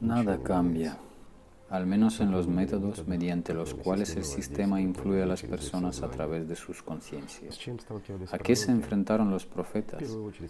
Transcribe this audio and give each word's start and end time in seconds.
Nada 0.00 0.38
cambia, 0.44 0.96
al 1.70 1.84
menos 1.84 2.20
en 2.20 2.30
los 2.30 2.46
métodos 2.46 3.08
mediante 3.08 3.52
los 3.52 3.74
cuales 3.74 4.14
el 4.14 4.24
sistema 4.24 4.80
influye 4.80 5.24
a 5.24 5.26
las 5.26 5.42
personas 5.42 6.02
a 6.02 6.08
través 6.08 6.48
de 6.48 6.54
sus 6.54 6.82
conciencias. 6.84 7.58
¿A 8.30 8.38
qué 8.38 8.54
se 8.54 8.70
enfrentaron 8.70 9.30
los 9.30 9.44
profetas? 9.44 10.02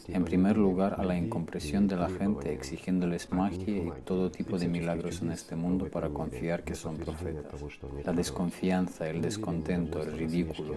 En 0.08 0.24
primer 0.24 0.58
lugar, 0.58 1.00
a 1.00 1.04
la 1.04 1.16
incompresión 1.16 1.88
de 1.88 1.96
la 1.96 2.10
gente, 2.10 2.52
exigiéndoles 2.52 3.32
magia 3.32 3.76
y 3.78 3.90
todo 4.04 4.30
tipo 4.30 4.58
de 4.58 4.68
milagros 4.68 5.22
en 5.22 5.32
este 5.32 5.56
mundo 5.56 5.88
para 5.90 6.10
confiar 6.10 6.62
que 6.62 6.74
son 6.74 6.96
profetas. 6.96 7.60
La 8.04 8.12
desconfianza, 8.12 9.08
el 9.08 9.22
descontento, 9.22 10.02
el 10.02 10.12
ridículo, 10.12 10.74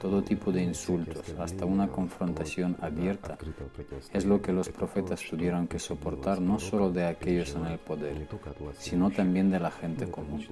todo 0.00 0.22
tipo 0.22 0.52
de 0.52 0.62
insultos, 0.62 1.34
hasta 1.38 1.64
una 1.64 1.88
confrontación 1.88 2.76
abierta, 2.80 3.38
es 4.12 4.24
lo 4.24 4.40
que 4.40 4.52
los 4.52 4.68
profetas 4.68 5.22
tuvieron 5.28 5.66
que 5.66 5.78
soportar 5.78 6.40
no 6.40 6.58
solo 6.58 6.90
de 6.90 7.06
aquellos 7.06 7.54
en 7.54 7.66
el 7.66 7.78
poder, 7.78 8.28
sino 8.78 9.10
también 9.10 9.50
de 9.50 9.60
la 9.60 9.70
gente 9.70 10.10
común. 10.10 10.44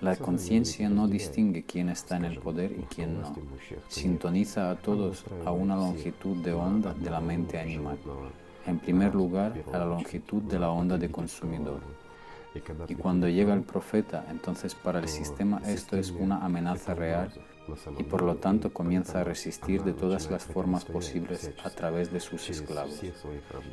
La 0.00 0.16
conciencia 0.16 0.88
no 0.88 1.08
distingue 1.08 1.64
quién 1.64 1.88
está 1.88 2.16
en 2.16 2.24
el 2.24 2.38
poder 2.38 2.72
y 2.72 2.82
quién 2.94 3.20
no. 3.20 3.34
Sintoniza 3.88 4.70
a 4.70 4.76
todos 4.76 5.24
a 5.44 5.52
una 5.52 5.76
longitud 5.76 6.36
de 6.42 6.52
onda 6.52 6.94
de 6.94 7.10
la 7.10 7.20
mente 7.20 7.58
animal. 7.58 7.98
En 8.66 8.78
primer 8.78 9.14
lugar, 9.14 9.54
a 9.72 9.78
la 9.78 9.86
longitud 9.86 10.42
de 10.42 10.58
la 10.58 10.70
onda 10.70 10.98
de 10.98 11.10
consumidor. 11.10 11.80
Y 12.88 12.94
cuando 12.96 13.28
llega 13.28 13.54
el 13.54 13.62
profeta, 13.62 14.26
entonces 14.28 14.74
para 14.74 14.98
el 14.98 15.08
sistema 15.08 15.62
esto 15.66 15.96
es 15.96 16.10
una 16.10 16.44
amenaza 16.44 16.94
real 16.94 17.30
y 17.98 18.02
por 18.02 18.22
lo 18.22 18.36
tanto 18.36 18.72
comienza 18.72 19.20
a 19.20 19.24
resistir 19.24 19.82
de 19.82 19.92
todas 19.92 20.30
las 20.30 20.44
formas 20.44 20.84
posibles 20.84 21.52
a 21.62 21.70
través 21.70 22.12
de 22.12 22.20
sus 22.20 22.48
esclavos. 22.50 23.00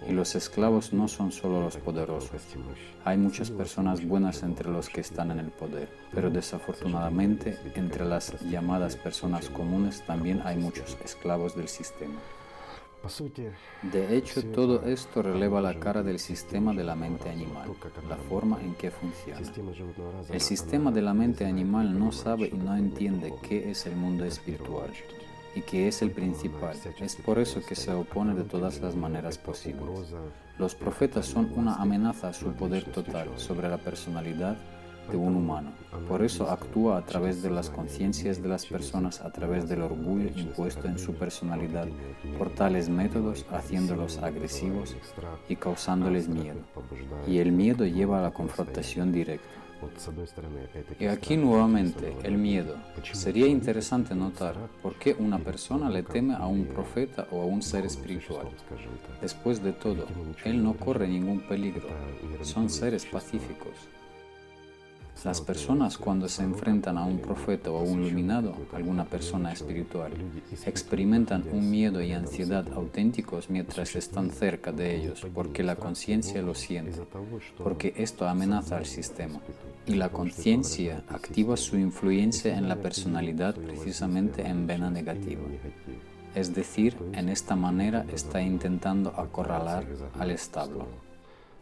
Y 0.07 0.11
los 0.13 0.35
esclavos 0.35 0.93
no 0.93 1.07
son 1.07 1.31
solo 1.31 1.61
los 1.61 1.77
poderosos. 1.77 2.41
Hay 3.05 3.17
muchas 3.17 3.49
personas 3.49 4.05
buenas 4.05 4.43
entre 4.43 4.69
los 4.69 4.89
que 4.89 5.01
están 5.01 5.31
en 5.31 5.39
el 5.39 5.51
poder, 5.51 5.89
pero 6.13 6.29
desafortunadamente 6.29 7.57
entre 7.75 8.05
las 8.05 8.39
llamadas 8.41 8.95
personas 8.95 9.49
comunes 9.49 10.03
también 10.05 10.41
hay 10.43 10.57
muchos 10.57 10.97
esclavos 11.03 11.55
del 11.55 11.67
sistema. 11.67 12.19
De 13.83 14.17
hecho, 14.17 14.43
todo 14.51 14.83
esto 14.85 15.21
releva 15.21 15.61
la 15.61 15.79
cara 15.79 16.03
del 16.03 16.19
sistema 16.19 16.73
de 16.73 16.83
la 16.83 16.95
mente 16.95 17.29
animal, 17.29 17.69
la 18.09 18.17
forma 18.17 18.59
en 18.61 18.75
que 18.75 18.91
funciona. 18.91 19.39
El 20.29 20.41
sistema 20.41 20.91
de 20.91 21.01
la 21.01 21.13
mente 21.13 21.45
animal 21.45 21.97
no 21.97 22.11
sabe 22.11 22.47
y 22.47 22.57
no 22.57 22.75
entiende 22.75 23.33
qué 23.41 23.71
es 23.71 23.85
el 23.85 23.95
mundo 23.95 24.25
espiritual 24.25 24.91
y 25.55 25.61
qué 25.61 25.87
es 25.87 26.01
el 26.01 26.11
principal. 26.11 26.75
Es 26.99 27.15
por 27.15 27.39
eso 27.39 27.61
que 27.65 27.75
se 27.75 27.91
opone 27.91 28.35
de 28.35 28.43
todas 28.43 28.81
las 28.81 28.95
maneras 28.95 29.37
posibles. 29.37 30.13
Los 30.57 30.75
profetas 30.75 31.25
son 31.25 31.51
una 31.55 31.75
amenaza 31.75 32.29
a 32.29 32.33
su 32.33 32.51
poder 32.53 32.85
total 32.91 33.29
sobre 33.37 33.69
la 33.69 33.77
personalidad 33.77 34.57
de 35.09 35.17
un 35.17 35.35
humano. 35.35 35.71
Por 36.07 36.23
eso 36.23 36.49
actúa 36.49 36.97
a 36.97 37.05
través 37.05 37.41
de 37.41 37.49
las 37.49 37.69
conciencias 37.69 38.41
de 38.41 38.49
las 38.49 38.65
personas, 38.65 39.21
a 39.21 39.31
través 39.31 39.67
del 39.67 39.81
orgullo 39.81 40.29
impuesto 40.35 40.87
en 40.87 40.99
su 40.99 41.13
personalidad, 41.13 41.87
por 42.37 42.49
tales 42.49 42.89
métodos 42.89 43.45
haciéndolos 43.51 44.17
agresivos 44.19 44.95
y 45.49 45.55
causándoles 45.55 46.27
miedo. 46.27 46.59
Y 47.27 47.39
el 47.39 47.51
miedo 47.51 47.85
lleva 47.85 48.19
a 48.19 48.23
la 48.23 48.31
confrontación 48.31 49.11
directa. 49.11 49.47
Y 50.99 51.05
aquí 51.05 51.37
nuevamente 51.37 52.15
el 52.23 52.37
miedo. 52.37 52.75
Sería 53.13 53.47
interesante 53.47 54.15
notar 54.15 54.55
por 54.81 54.95
qué 54.95 55.15
una 55.19 55.39
persona 55.39 55.89
le 55.89 56.03
teme 56.03 56.33
a 56.33 56.47
un 56.47 56.65
profeta 56.65 57.27
o 57.31 57.41
a 57.41 57.45
un 57.45 57.61
ser 57.61 57.85
espiritual. 57.85 58.47
Después 59.21 59.61
de 59.61 59.73
todo, 59.73 60.07
él 60.45 60.63
no 60.63 60.73
corre 60.73 61.07
ningún 61.07 61.41
peligro. 61.41 61.87
Son 62.41 62.69
seres 62.69 63.05
pacíficos. 63.05 63.87
Las 65.23 65.41
personas 65.41 65.97
cuando 65.97 66.29
se 66.29 66.43
enfrentan 66.43 66.97
a 66.97 67.05
un 67.05 67.19
profeta 67.19 67.71
o 67.71 67.79
a 67.79 67.81
un 67.81 68.03
iluminado, 68.03 68.55
alguna 68.73 69.05
persona 69.05 69.51
espiritual, 69.51 70.11
experimentan 70.65 71.43
un 71.51 71.69
miedo 71.69 72.01
y 72.01 72.11
ansiedad 72.11 72.65
auténticos 72.73 73.49
mientras 73.49 73.95
están 73.95 74.29
cerca 74.29 74.71
de 74.71 74.95
ellos, 74.95 75.25
porque 75.33 75.63
la 75.63 75.75
conciencia 75.75 76.41
lo 76.41 76.53
siente, 76.53 77.01
porque 77.63 77.93
esto 77.97 78.27
amenaza 78.27 78.77
al 78.77 78.85
sistema. 78.85 79.39
Y 79.85 79.95
la 79.95 80.09
conciencia 80.09 81.03
activa 81.09 81.57
su 81.57 81.77
influencia 81.77 82.57
en 82.57 82.69
la 82.69 82.75
personalidad 82.75 83.55
precisamente 83.55 84.45
en 84.45 84.67
vena 84.67 84.89
negativa. 84.89 85.41
Es 86.35 86.53
decir, 86.53 86.95
en 87.13 87.29
esta 87.29 87.55
manera 87.55 88.05
está 88.13 88.41
intentando 88.41 89.09
acorralar 89.17 89.85
al 90.19 90.31
establo. 90.31 91.06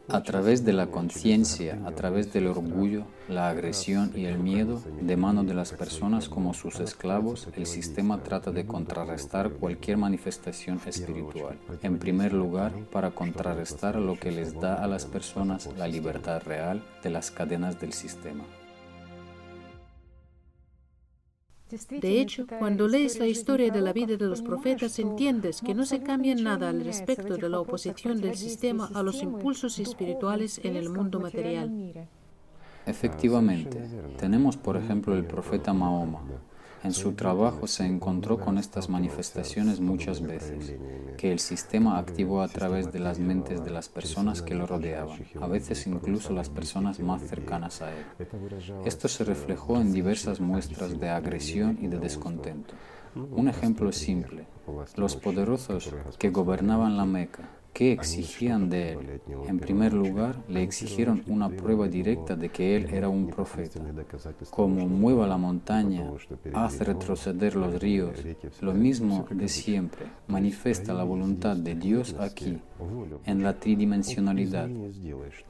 A 0.07 0.21
través 0.21 0.63
de 0.63 0.73
la 0.73 0.87
conciencia, 0.87 1.79
a 1.85 1.91
través 1.91 2.31
del 2.31 2.47
orgullo, 2.47 3.05
la 3.27 3.49
agresión 3.49 4.11
y 4.15 4.25
el 4.25 4.37
miedo 4.37 4.81
de 5.01 5.17
mano 5.17 5.43
de 5.43 5.55
las 5.55 5.71
personas 5.71 6.29
como 6.29 6.53
sus 6.53 6.79
esclavos, 6.79 7.47
el 7.55 7.65
sistema 7.65 8.21
trata 8.21 8.51
de 8.51 8.67
contrarrestar 8.67 9.51
cualquier 9.51 9.97
manifestación 9.97 10.79
espiritual. 10.85 11.57
En 11.81 11.97
primer 11.97 12.33
lugar, 12.33 12.71
para 12.91 13.11
contrarrestar 13.11 13.95
lo 13.95 14.19
que 14.19 14.31
les 14.31 14.59
da 14.59 14.75
a 14.75 14.87
las 14.87 15.05
personas 15.05 15.69
la 15.75 15.87
libertad 15.87 16.41
real 16.43 16.83
de 17.01 17.09
las 17.09 17.31
cadenas 17.31 17.79
del 17.79 17.93
sistema. 17.93 18.43
De 21.69 22.21
hecho, 22.21 22.45
cuando 22.59 22.87
lees 22.87 23.17
la 23.17 23.25
historia 23.25 23.71
de 23.71 23.81
la 23.81 23.91
vida 23.91 24.17
de 24.17 24.27
los 24.27 24.43
profetas, 24.43 24.99
entiendes 24.99 25.61
que 25.61 25.73
no 25.73 25.85
se 25.85 26.01
cambia 26.01 26.35
nada 26.35 26.69
al 26.69 26.85
respecto 26.85 27.37
de 27.37 27.49
la 27.49 27.59
oposición 27.59 28.21
del 28.21 28.35
sistema 28.35 28.89
a 28.93 29.01
los 29.01 29.23
impulsos 29.23 29.79
espirituales 29.79 30.59
en 30.63 30.75
el 30.75 30.89
mundo 30.89 31.19
material. 31.19 32.07
Efectivamente, 32.85 33.81
tenemos 34.17 34.57
por 34.57 34.77
ejemplo 34.77 35.15
el 35.15 35.25
profeta 35.25 35.73
Mahoma, 35.73 36.21
en 36.85 36.93
su 36.93 37.13
trabajo 37.13 37.65
se 37.65 37.85
encontró 37.85 38.39
con 38.39 38.59
estas 38.59 38.89
manifestaciones 38.89 39.79
muchas 39.79 40.21
veces, 40.21 40.75
que 41.17 41.31
el 41.31 41.39
sistema 41.39 41.97
activó 41.97 42.41
a 42.41 42.47
través 42.47 42.91
de 42.91 42.99
las 42.99 43.17
mentes 43.17 43.65
de 43.65 43.71
las 43.71 43.89
personas 43.89 44.43
que 44.43 44.53
lo 44.53 44.67
rodeaban, 44.67 45.19
a 45.41 45.47
veces 45.47 45.87
incluso 45.87 46.31
las 46.31 46.49
personas 46.49 46.99
más 46.99 47.23
cercanas 47.23 47.81
a 47.81 47.89
él. 47.89 48.05
Esto 48.85 49.07
se 49.07 49.23
reflejó 49.23 49.81
en 49.81 49.93
diversas 49.93 50.39
muestras 50.39 50.99
de 50.99 51.09
agresión 51.09 51.79
y 51.81 51.87
de 51.87 51.97
descontento. 51.97 52.75
Un 53.15 53.47
ejemplo 53.47 53.91
simple, 53.91 54.45
los 54.95 55.15
poderosos 55.15 55.91
que 56.19 56.29
gobernaban 56.29 56.97
la 56.97 57.05
Meca 57.05 57.49
¿Qué 57.75 57.91
exigían 57.91 58.69
de 58.69 58.93
él? 58.93 59.21
En 59.49 59.59
primer 59.59 59.91
lugar, 59.91 60.37
le 60.47 60.63
exigieron 60.63 61.21
una 61.27 61.49
prueba 61.49 61.89
directa 61.89 62.33
de 62.37 62.47
que 62.47 62.77
él 62.77 62.87
era 62.89 63.09
un 63.09 63.27
profeta. 63.27 63.81
Como 64.49 64.87
mueva 64.87 65.27
la 65.27 65.35
montaña, 65.35 66.09
hace 66.53 66.85
retroceder 66.85 67.57
los 67.57 67.77
ríos, 67.81 68.17
lo 68.61 68.73
mismo 68.73 69.27
de 69.29 69.49
siempre, 69.49 70.05
manifiesta 70.27 70.93
la 70.93 71.03
voluntad 71.03 71.57
de 71.57 71.75
Dios 71.75 72.15
aquí, 72.17 72.61
en 73.25 73.43
la 73.43 73.53
tridimensionalidad. 73.53 74.69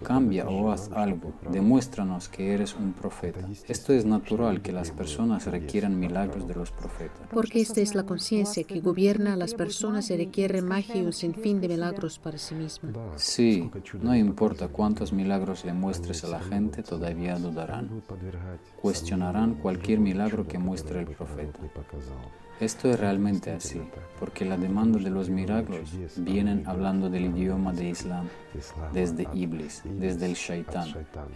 Cambia 0.03 0.47
o 0.47 0.71
haz 0.71 0.91
algo, 0.91 1.33
demuéstranos 1.51 2.29
que 2.29 2.53
eres 2.53 2.75
un 2.75 2.93
profeta. 2.93 3.47
Esto 3.67 3.93
es 3.93 4.05
natural 4.05 4.61
que 4.61 4.71
las 4.71 4.91
personas 4.91 5.45
requieran 5.47 5.99
milagros 5.99 6.47
de 6.47 6.55
los 6.55 6.71
profetas. 6.71 7.27
Porque 7.31 7.61
esta 7.61 7.81
es 7.81 7.95
la 7.95 8.03
conciencia 8.03 8.63
que 8.63 8.79
gobierna 8.79 9.33
a 9.33 9.37
las 9.37 9.53
personas 9.53 10.09
y 10.09 10.17
requiere 10.17 10.61
magia 10.61 10.97
y 10.97 11.05
un 11.05 11.13
sinfín 11.13 11.61
de 11.61 11.67
milagros 11.67 12.19
para 12.19 12.37
sí 12.37 12.55
misma. 12.55 12.91
Sí, 13.15 13.69
no 14.01 14.15
importa 14.15 14.67
cuántos 14.67 15.11
milagros 15.11 15.65
le 15.65 15.73
muestres 15.73 16.23
a 16.23 16.27
la 16.27 16.39
gente, 16.39 16.83
todavía 16.83 17.37
dudarán. 17.37 18.03
Cuestionarán 18.81 19.55
cualquier 19.55 19.99
milagro 19.99 20.47
que 20.47 20.57
muestre 20.57 21.01
el 21.01 21.07
profeta. 21.07 21.59
Esto 22.59 22.90
es 22.90 22.97
realmente 22.97 23.52
así, 23.52 23.81
porque 24.17 24.46
la 24.46 24.55
demanda 24.55 24.97
de 24.97 25.09
los 25.09 25.29
milagros 25.29 25.90
vienen 26.16 26.63
hablando 26.66 27.09
del 27.09 27.25
idioma 27.25 27.73
de 27.73 27.90
Islam 27.90 28.29
desde 28.93 29.28
Iblis, 29.34 29.81
desde 29.84 30.28
el 30.28 30.35
Shaitán, 30.35 30.87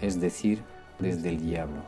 es 0.01 0.21
decir, 0.21 0.61
desde 0.97 1.29
el 1.29 1.41
diablo. 1.41 1.81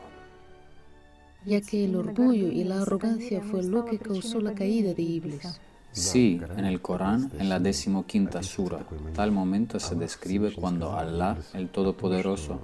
Ya 1.46 1.62
que 1.62 1.86
el 1.86 1.96
orgullo 1.96 2.48
y 2.48 2.62
la 2.64 2.82
arrogancia 2.82 3.40
fue 3.40 3.62
lo 3.62 3.86
que 3.86 3.98
causó 3.98 4.38
la 4.40 4.54
caída 4.54 4.92
de 4.92 5.02
Iblis. 5.02 5.60
Sí, 5.92 6.40
en 6.56 6.66
el 6.66 6.82
Corán, 6.82 7.30
en 7.38 7.48
la 7.48 7.58
decimoquinta 7.58 8.42
sura, 8.42 8.84
tal 9.14 9.32
momento 9.32 9.80
se 9.80 9.94
describe 9.94 10.52
cuando 10.54 10.92
Allah, 10.92 11.38
el 11.54 11.70
Todopoderoso, 11.70 12.60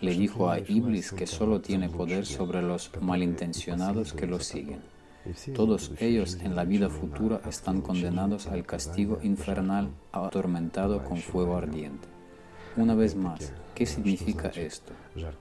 le 0.00 0.12
dijo 0.12 0.48
a 0.48 0.60
Iblis 0.60 1.10
que 1.10 1.26
solo 1.26 1.60
tiene 1.60 1.88
poder 1.88 2.24
sobre 2.24 2.62
los 2.62 2.92
malintencionados 3.00 4.12
que 4.12 4.28
lo 4.28 4.38
siguen. 4.38 4.80
Todos 5.54 5.92
ellos 5.98 6.38
en 6.42 6.56
la 6.56 6.64
vida 6.64 6.88
futura 6.88 7.40
están 7.48 7.82
condenados 7.82 8.46
al 8.46 8.64
castigo 8.64 9.18
infernal 9.22 9.90
atormentado 10.12 11.04
con 11.04 11.18
fuego 11.18 11.56
ardiente. 11.56 12.08
Una 12.76 12.94
vez 12.94 13.14
más, 13.14 13.52
¿qué 13.74 13.84
significa 13.84 14.48
esto? 14.48 14.92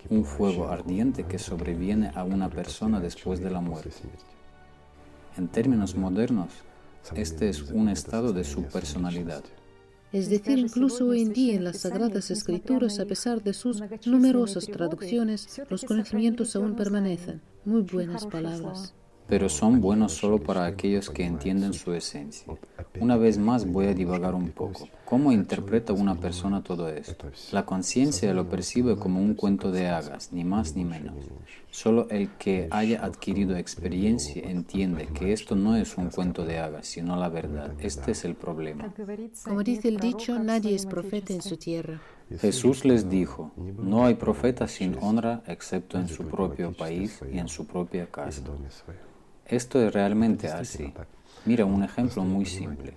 Un 0.10 0.26
fuego 0.26 0.68
ardiente 0.68 1.24
que 1.24 1.40
sobreviene 1.40 2.12
a 2.16 2.24
una 2.24 2.50
persona 2.50 3.00
después 3.00 3.40
de 3.40 3.52
la 3.52 3.62
muerte. 3.62 3.92
En 5.38 5.48
términos 5.48 5.96
modernos, 5.96 6.52
este 7.16 7.50
es 7.50 7.62
un 7.72 7.90
estado 7.90 8.34
de 8.34 8.44
su 8.44 8.64
personalidad. 8.64 9.44
Es 10.12 10.30
decir, 10.30 10.58
incluso 10.58 11.08
hoy 11.08 11.22
en 11.22 11.34
día 11.34 11.56
en 11.56 11.64
las 11.64 11.80
Sagradas 11.82 12.32
Escrituras, 12.32 13.00
a 13.00 13.06
pesar 13.06 13.44
de 13.44 13.54
sus 13.54 13.84
numerosas 14.06 14.66
traducciones, 14.66 15.62
los 15.70 15.84
conocimientos 15.84 16.56
aún 16.56 16.76
permanecen. 16.76 17.42
Muy 17.66 17.82
buenas 17.82 18.26
palabras 18.26 18.94
pero 19.28 19.50
son 19.50 19.82
buenos 19.82 20.14
solo 20.14 20.40
para 20.40 20.66
aquellos 20.66 21.10
que 21.10 21.26
entienden 21.26 21.74
su 21.74 21.94
esencia. 21.94 22.54
Una 23.00 23.18
vez 23.18 23.38
más 23.38 23.70
voy 23.70 23.88
a 23.88 23.94
divagar 23.94 24.34
un 24.34 24.50
poco. 24.50 24.88
¿Cómo 25.06 25.32
interpreta 25.32 25.94
una 25.94 26.16
persona 26.16 26.64
todo 26.64 26.90
esto? 26.90 27.30
La 27.52 27.66
conciencia 27.66 28.34
lo 28.34 28.50
percibe 28.50 28.96
como 28.96 29.22
un 29.22 29.36
cuento 29.36 29.72
de 29.72 29.88
hadas, 29.88 30.32
ni 30.32 30.44
más 30.44 30.76
ni 30.76 30.84
menos. 30.84 31.16
Solo 31.72 32.08
el 32.10 32.30
que 32.38 32.68
haya 32.72 33.04
adquirido 33.06 33.56
experiencia 33.56 34.44
entiende 34.50 35.08
que 35.08 35.34
esto 35.34 35.56
no 35.56 35.76
es 35.76 35.98
un 35.98 36.10
cuento 36.10 36.46
de 36.46 36.60
hadas, 36.60 36.88
sino 36.88 37.16
la 37.16 37.30
verdad. 37.30 37.74
Este 37.80 38.12
es 38.12 38.26
el 38.26 38.36
problema. 38.36 38.94
Como 39.44 39.64
dice 39.64 39.88
el 39.90 39.98
dicho, 39.98 40.40
nadie 40.40 40.76
es 40.76 40.86
profeta 40.86 41.34
en 41.34 41.42
su 41.42 41.58
tierra. 41.58 42.02
Jesús 42.40 42.84
les 42.84 43.10
dijo, 43.10 43.52
no 43.56 44.06
hay 44.06 44.16
profeta 44.16 44.68
sin 44.68 44.98
honra 45.00 45.44
excepto 45.48 45.98
en 45.98 46.10
su 46.10 46.26
propio 46.26 46.74
país 46.74 47.22
y 47.32 47.40
en 47.40 47.48
su 47.48 47.66
propia 47.66 48.08
casa. 48.08 48.42
Esto 49.48 49.82
es 49.82 49.94
realmente 49.94 50.50
así. 50.50 50.94
Mira 51.46 51.66
un 51.66 51.84
ejemplo 51.84 52.24
muy 52.24 52.46
simple. 52.46 52.94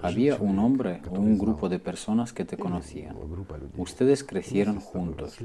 Había 0.00 0.36
un 0.36 0.60
hombre 0.60 1.02
o 1.10 1.18
un 1.18 1.36
grupo 1.36 1.68
de 1.68 1.80
personas 1.80 2.32
que 2.32 2.44
te 2.44 2.56
conocían. 2.56 3.16
Ustedes 3.76 4.22
crecieron 4.22 4.78
juntos 4.78 5.38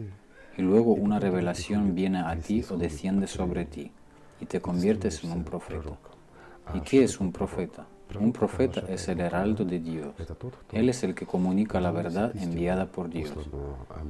y 0.55 0.61
luego 0.61 0.94
una 0.94 1.19
revelación 1.19 1.95
viene 1.95 2.19
a 2.19 2.35
ti 2.35 2.63
o 2.69 2.77
desciende 2.77 3.25
sobre 3.25 3.65
ti 3.65 3.91
y 4.39 4.45
te 4.45 4.61
conviertes 4.61 5.23
en 5.23 5.31
un 5.31 5.44
profeta. 5.44 5.97
¿Y 6.75 6.81
qué 6.81 7.03
es 7.03 7.19
un 7.19 7.31
profeta? 7.31 7.88
Un 8.19 8.31
profeta 8.31 8.83
es 8.88 9.07
el 9.07 9.21
heraldo 9.21 9.65
de 9.65 9.79
Dios. 9.79 10.13
Él 10.71 10.89
es 10.89 11.03
el 11.03 11.15
que 11.15 11.25
comunica 11.25 11.81
la 11.81 11.89
verdad 11.89 12.31
enviada 12.38 12.85
por 12.85 13.09
Dios. 13.09 13.33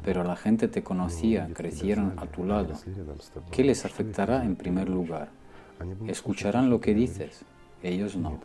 Pero 0.03 0.25
la 0.25 0.35
gente 0.35 0.67
te 0.67 0.83
conocía, 0.83 1.47
crecieron 1.53 2.13
a 2.17 2.25
tu 2.25 2.43
lado. 2.43 2.73
¿Qué 3.49 3.63
les 3.63 3.85
afectará 3.85 4.43
en 4.43 4.57
primer 4.57 4.89
lugar? 4.89 5.29
Escucharán 6.07 6.69
lo 6.69 6.79
que 6.79 6.93
dices, 6.93 7.45
ellos 7.83 8.15
no. 8.15 8.39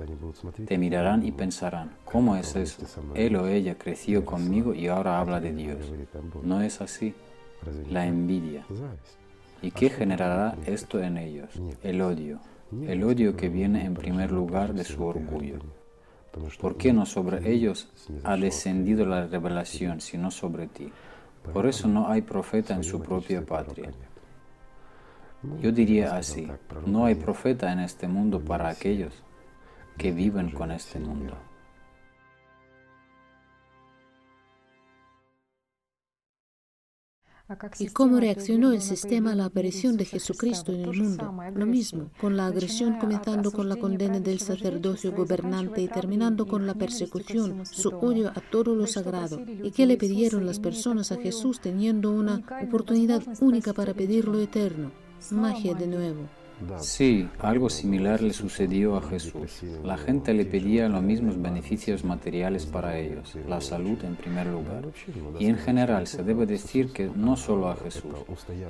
Te 0.66 0.76
mirarán 0.76 1.24
y 1.24 1.32
pensarán, 1.32 1.92
¿cómo 2.04 2.36
es 2.36 2.56
eso? 2.56 2.82
Él 3.14 3.36
o 3.36 3.46
ella 3.46 3.76
creció 3.78 4.24
conmigo 4.24 4.74
y 4.74 4.88
ahora 4.88 5.20
habla 5.20 5.40
de 5.40 5.52
Dios. 5.52 5.92
No 6.42 6.60
es 6.60 6.80
así. 6.80 7.14
La 7.90 8.06
envidia. 8.06 8.64
¿Y 9.62 9.70
qué 9.70 9.90
generará 9.90 10.56
esto 10.66 11.00
en 11.00 11.18
ellos? 11.18 11.48
El 11.82 12.00
odio. 12.02 12.40
El 12.86 13.02
odio 13.04 13.36
que 13.36 13.48
viene 13.48 13.84
en 13.84 13.94
primer 13.94 14.30
lugar 14.30 14.74
de 14.74 14.84
su 14.84 15.04
orgullo. 15.04 15.58
¿Por 16.60 16.76
qué 16.76 16.92
no 16.92 17.06
sobre 17.06 17.50
ellos 17.50 17.88
ha 18.24 18.36
descendido 18.36 19.06
la 19.06 19.26
revelación, 19.26 20.00
sino 20.00 20.30
sobre 20.30 20.66
ti? 20.66 20.90
Por 21.52 21.66
eso 21.66 21.88
no 21.88 22.08
hay 22.08 22.22
profeta 22.22 22.74
en 22.74 22.84
su 22.84 23.00
propia 23.00 23.44
patria. 23.44 23.90
Yo 25.60 25.70
diría 25.70 26.16
así, 26.16 26.48
no 26.84 27.04
hay 27.04 27.14
profeta 27.14 27.72
en 27.72 27.78
este 27.80 28.08
mundo 28.08 28.40
para 28.40 28.68
aquellos 28.68 29.14
que 29.96 30.10
viven 30.10 30.50
con 30.50 30.72
este 30.72 30.98
mundo. 30.98 31.36
¿Y 37.78 37.86
cómo 37.88 38.20
reaccionó 38.20 38.72
el 38.72 38.82
sistema 38.82 39.32
a 39.32 39.34
la 39.34 39.46
aparición 39.46 39.96
de 39.96 40.04
Jesucristo 40.04 40.70
en 40.72 40.82
el 40.82 41.00
mundo? 41.00 41.34
Lo 41.54 41.64
mismo, 41.64 42.10
con 42.20 42.36
la 42.36 42.46
agresión 42.46 42.98
comenzando 42.98 43.52
con 43.52 43.70
la 43.70 43.76
condena 43.76 44.20
del 44.20 44.40
sacerdocio 44.40 45.12
gobernante 45.12 45.80
y 45.80 45.88
terminando 45.88 46.46
con 46.46 46.66
la 46.66 46.74
persecución, 46.74 47.64
su 47.64 47.88
odio 47.88 48.28
a 48.28 48.42
todo 48.50 48.74
lo 48.74 48.86
sagrado. 48.86 49.40
¿Y 49.62 49.70
qué 49.70 49.86
le 49.86 49.96
pidieron 49.96 50.44
las 50.44 50.60
personas 50.60 51.10
a 51.10 51.16
Jesús 51.16 51.60
teniendo 51.60 52.10
una 52.10 52.42
oportunidad 52.62 53.22
única 53.40 53.72
para 53.72 53.94
pedir 53.94 54.28
lo 54.28 54.38
eterno? 54.40 55.07
Magia 55.30 55.74
de 55.74 55.86
nuevo. 55.86 56.28
Sí, 56.80 57.28
algo 57.38 57.70
similar 57.70 58.20
le 58.20 58.32
sucedió 58.32 58.96
a 58.96 59.02
Jesús. 59.02 59.62
La 59.84 59.96
gente 59.96 60.34
le 60.34 60.44
pedía 60.44 60.88
los 60.88 61.02
mismos 61.02 61.40
beneficios 61.40 62.04
materiales 62.04 62.66
para 62.66 62.98
ellos, 62.98 63.36
la 63.48 63.60
salud 63.60 63.98
en 64.04 64.16
primer 64.16 64.46
lugar. 64.46 64.84
Y 65.38 65.46
en 65.46 65.56
general 65.56 66.06
se 66.06 66.22
debe 66.22 66.46
decir 66.46 66.92
que 66.92 67.10
no 67.14 67.36
solo 67.36 67.68
a 67.68 67.76
Jesús. 67.76 68.12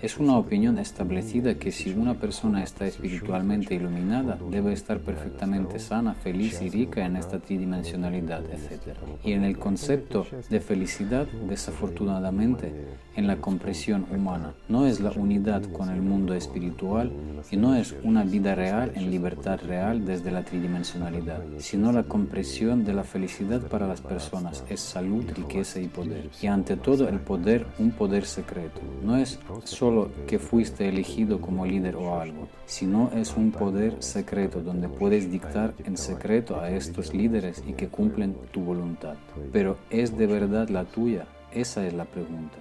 Es 0.03 0.19
una 0.19 0.37
opinión 0.37 0.79
establecida 0.79 1.55
que 1.55 1.73
si 1.73 1.93
una 1.93 2.15
persona 2.15 2.63
está 2.63 2.87
espiritualmente 2.87 3.75
iluminada, 3.75 4.39
debe 4.51 4.73
estar 4.73 4.99
perfectamente 5.01 5.79
sana, 5.79 6.15
feliz 6.15 6.61
y 6.63 6.69
rica 6.69 7.05
en 7.05 7.17
esta 7.17 7.39
tridimensionalidad, 7.39 8.43
etc. 8.45 8.97
Y 9.25 9.33
en 9.33 9.45
el 9.45 9.59
concepto 9.59 10.27
de 10.51 10.61
felicidad, 10.61 11.27
desafortunadamente, 11.49 12.73
en 13.17 13.27
la 13.27 13.37
comprensión 13.37 14.07
humana, 14.11 14.55
no 14.69 14.87
es 14.87 15.01
la 15.01 15.11
unidad 15.11 15.63
con 15.73 15.91
el 15.91 16.03
mundo 16.03 16.35
espiritual 16.35 17.13
y 17.51 17.57
no 17.57 17.75
es 17.75 17.78
una 18.03 18.25
vida 18.25 18.55
real 18.55 18.93
en 18.95 19.11
libertad 19.11 19.61
real 19.67 20.05
desde 20.05 20.31
la 20.31 20.45
tridimensionalidad, 20.45 21.43
sino 21.59 21.93
la 21.93 22.03
comprensión 22.03 22.85
de 22.85 22.93
la 22.93 23.05
felicidad 23.05 23.61
para 23.63 23.87
las 23.87 24.01
personas 24.01 24.65
es 24.69 24.81
salud, 24.81 25.25
riqueza 25.35 25.81
y 25.81 25.89
poder. 25.89 26.31
Y 26.41 26.47
ante 26.47 26.77
todo 26.77 27.09
el 27.09 27.21
poder, 27.21 27.67
un 27.79 27.91
poder 27.91 28.25
secreto. 28.25 28.81
No 29.03 29.17
es 29.17 29.39
solo 29.65 30.11
que 30.27 30.39
fuiste 30.39 30.89
elegido 30.89 31.41
como 31.41 31.67
líder 31.67 31.97
o 31.97 32.21
algo, 32.21 32.49
sino 32.67 33.11
es 33.15 33.37
un 33.37 33.51
poder 33.51 34.03
secreto 34.03 34.61
donde 34.61 34.89
puedes 34.89 35.31
dictar 35.31 35.75
en 35.85 35.97
secreto 35.97 36.61
a 36.61 36.71
estos 36.71 37.15
líderes 37.15 37.63
y 37.67 37.73
que 37.73 37.89
cumplen 37.89 38.37
tu 38.51 38.61
voluntad. 38.61 39.17
Pero 39.53 39.79
¿es 39.91 40.17
de 40.17 40.27
verdad 40.27 40.69
la 40.69 40.85
tuya? 40.85 41.27
Esa 41.53 41.87
es 41.87 41.95
la 41.95 42.05
pregunta. 42.05 42.59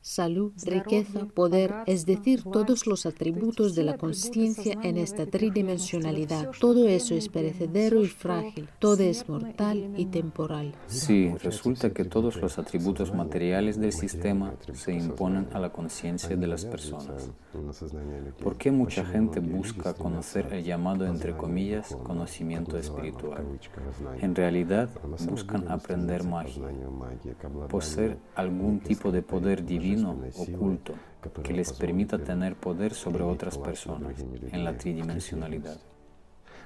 Salud, 0.00 0.52
riqueza, 0.64 1.26
poder, 1.26 1.74
es 1.86 2.06
decir, 2.06 2.42
todos 2.42 2.86
los 2.86 3.06
atributos 3.06 3.74
de 3.74 3.84
la 3.84 3.96
conciencia 3.96 4.78
en 4.82 4.96
esta 4.96 5.26
tridimensionalidad. 5.26 6.50
Todo 6.58 6.88
eso 6.88 7.14
es 7.14 7.28
perecedero 7.28 8.02
y 8.02 8.08
frágil, 8.08 8.68
todo 8.78 9.02
es 9.02 9.28
mortal 9.28 9.92
y 9.96 10.06
temporal. 10.06 10.74
Sí, 10.86 11.32
resulta 11.42 11.90
que 11.90 12.04
todos 12.04 12.36
los 12.36 12.58
atributos 12.58 13.14
materiales 13.14 13.78
del 13.78 13.92
sistema 13.92 14.54
se 14.72 14.92
imponen 14.92 15.48
a 15.52 15.58
la 15.58 15.70
conciencia 15.70 16.36
de 16.36 16.46
las 16.46 16.64
personas. 16.64 17.30
¿Por 18.42 18.56
qué 18.56 18.70
mucha 18.70 19.04
gente 19.04 19.40
busca 19.40 19.94
conocer 19.94 20.48
el 20.52 20.64
llamado, 20.64 21.06
entre 21.06 21.36
comillas, 21.36 21.94
conocimiento 22.04 22.78
espiritual? 22.78 23.44
En 24.20 24.34
realidad, 24.34 24.88
buscan 25.28 25.68
aprender 25.68 26.24
magia, 26.24 26.62
poseer 27.68 28.18
algún 28.34 28.80
tipo 28.80 29.10
de 29.12 29.22
poder 29.22 29.64
divino 29.90 30.18
oculto 30.36 30.94
que 31.42 31.52
les 31.52 31.72
permita 31.72 32.18
tener 32.18 32.56
poder 32.56 32.94
sobre 32.94 33.22
otras 33.22 33.58
personas 33.58 34.14
en 34.52 34.64
la 34.64 34.76
tridimensionalidad. 34.76 35.78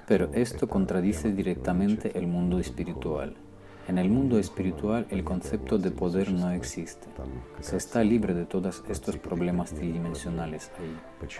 Pero 0.07 0.31
esto 0.33 0.67
contradice 0.67 1.31
directamente 1.31 2.17
el 2.17 2.27
mundo 2.27 2.59
espiritual. 2.59 3.35
En 3.87 3.99
el 3.99 4.09
mundo 4.09 4.39
espiritual 4.39 5.05
el 5.11 5.23
concepto 5.23 5.77
de 5.77 5.91
poder 5.91 6.31
no 6.31 6.49
existe. 6.49 7.07
Se 7.59 7.77
está 7.77 8.03
libre 8.03 8.33
de 8.33 8.45
todos 8.45 8.83
estos 8.89 9.17
problemas 9.17 9.73
tridimensionales 9.73 10.71
ahí. 10.79 10.97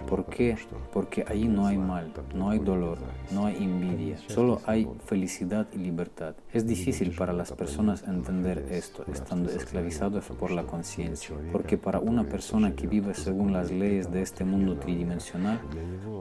¿Por 0.08 0.26
qué? 0.26 0.56
Porque 0.94 1.26
ahí 1.28 1.48
no 1.48 1.66
hay 1.66 1.78
mal, 1.78 2.12
no 2.34 2.52
hay 2.52 2.60
dolor, 2.60 3.00
no 3.32 3.46
hay 3.46 3.64
envidia, 3.64 4.18
solo 4.28 4.62
hay 4.66 4.88
felicidad 5.06 5.68
y 5.74 5.78
libertad. 5.78 6.36
Es 6.54 6.68
difícil 6.68 7.16
para 7.16 7.34
las 7.34 7.52
personas 7.52 8.04
entender 8.04 8.68
esto 8.70 9.06
estando 9.12 9.50
esclavizados 9.50 10.26
por 10.26 10.52
la 10.52 10.64
conciencia, 10.64 11.36
porque 11.52 11.78
para 11.78 12.00
una 12.00 12.24
persona 12.24 12.76
que 12.76 12.88
vive 12.88 13.14
según 13.14 13.54
las 13.54 13.72
leyes 13.72 14.12
de 14.12 14.22
este 14.22 14.44
mundo 14.44 14.78
tridimensional, 14.78 15.60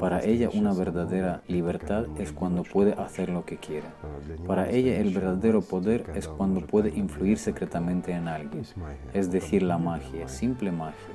para 0.00 0.24
ella 0.24 0.48
una 0.52 0.72
verdadera 0.72 1.42
libertad 1.48 2.06
es 2.18 2.32
cuando 2.32 2.62
puede 2.62 2.94
hacer 2.94 3.28
lo 3.28 3.44
que 3.44 3.58
quiera. 3.58 3.94
Para 4.46 4.70
ella 4.70 4.98
el 4.98 5.12
verdadero 5.12 5.62
poder 5.62 6.13
es 6.14 6.28
cuando 6.28 6.60
puede 6.60 6.90
influir 6.90 7.38
secretamente 7.38 8.12
en 8.12 8.28
alguien, 8.28 8.64
es 9.12 9.30
decir, 9.30 9.62
la 9.62 9.78
magia, 9.78 10.28
simple 10.28 10.72
magia. 10.72 11.14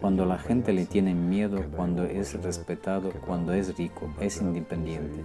Cuando 0.00 0.24
la 0.24 0.38
gente 0.38 0.72
le 0.72 0.86
tiene 0.86 1.14
miedo, 1.14 1.62
cuando 1.76 2.04
es 2.04 2.34
respetado, 2.42 3.10
cuando 3.26 3.52
es 3.52 3.76
rico, 3.76 4.12
es 4.20 4.40
independiente. 4.40 5.24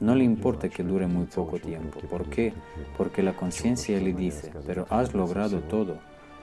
No 0.00 0.14
le 0.14 0.24
importa 0.24 0.68
que 0.68 0.82
dure 0.82 1.06
muy 1.06 1.26
poco 1.26 1.58
tiempo. 1.58 2.00
¿Por 2.00 2.28
qué? 2.28 2.52
Porque 2.96 3.22
la 3.22 3.34
conciencia 3.34 4.00
le 4.00 4.12
dice, 4.12 4.52
pero 4.66 4.86
has 4.90 5.14
logrado 5.14 5.60
todo. 5.60 5.98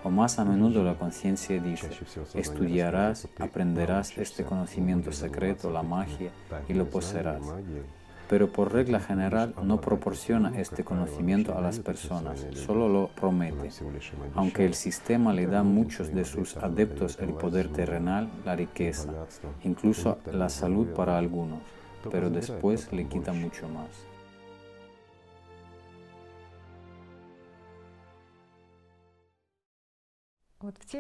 O 0.06 0.10
más 0.10 0.38
a 0.38 0.44
menudo 0.44 0.84
la 0.84 0.96
conciencia 0.96 1.62
dice, 1.62 1.90
estudiarás, 2.34 3.30
aprenderás 3.40 4.18
este 4.18 4.44
conocimiento 4.44 5.14
secreto, 5.14 5.72
la 5.72 5.82
magia, 5.82 6.32
y 6.68 6.74
lo 6.74 6.90
poseerás 6.90 7.42
pero 8.34 8.52
por 8.52 8.74
regla 8.74 9.00
general 9.00 9.54
no 9.62 9.80
proporciona 9.80 10.60
este 10.60 10.84
conocimiento 10.84 11.56
a 11.56 11.62
las 11.62 11.78
personas, 11.78 12.44
solo 12.54 12.90
lo 12.90 13.10
promete. 13.10 13.70
Aunque 14.34 14.66
el 14.66 14.74
sistema 14.74 15.34
le 15.34 15.46
da 15.46 15.60
a 15.60 15.64
muchos 15.64 16.12
de 16.12 16.26
sus 16.26 16.58
adeptos 16.58 17.20
el 17.20 17.34
poder 17.34 17.68
terrenal, 17.68 18.28
la 18.44 18.56
riqueza, 18.56 19.14
incluso 19.64 20.18
la 20.32 20.50
salud 20.50 20.88
para 20.96 21.20
algunos, 21.20 21.60
pero 22.10 22.32
después 22.32 22.92
le 22.92 23.06
quita 23.06 23.34
mucho 23.34 23.70
más. 23.70 24.13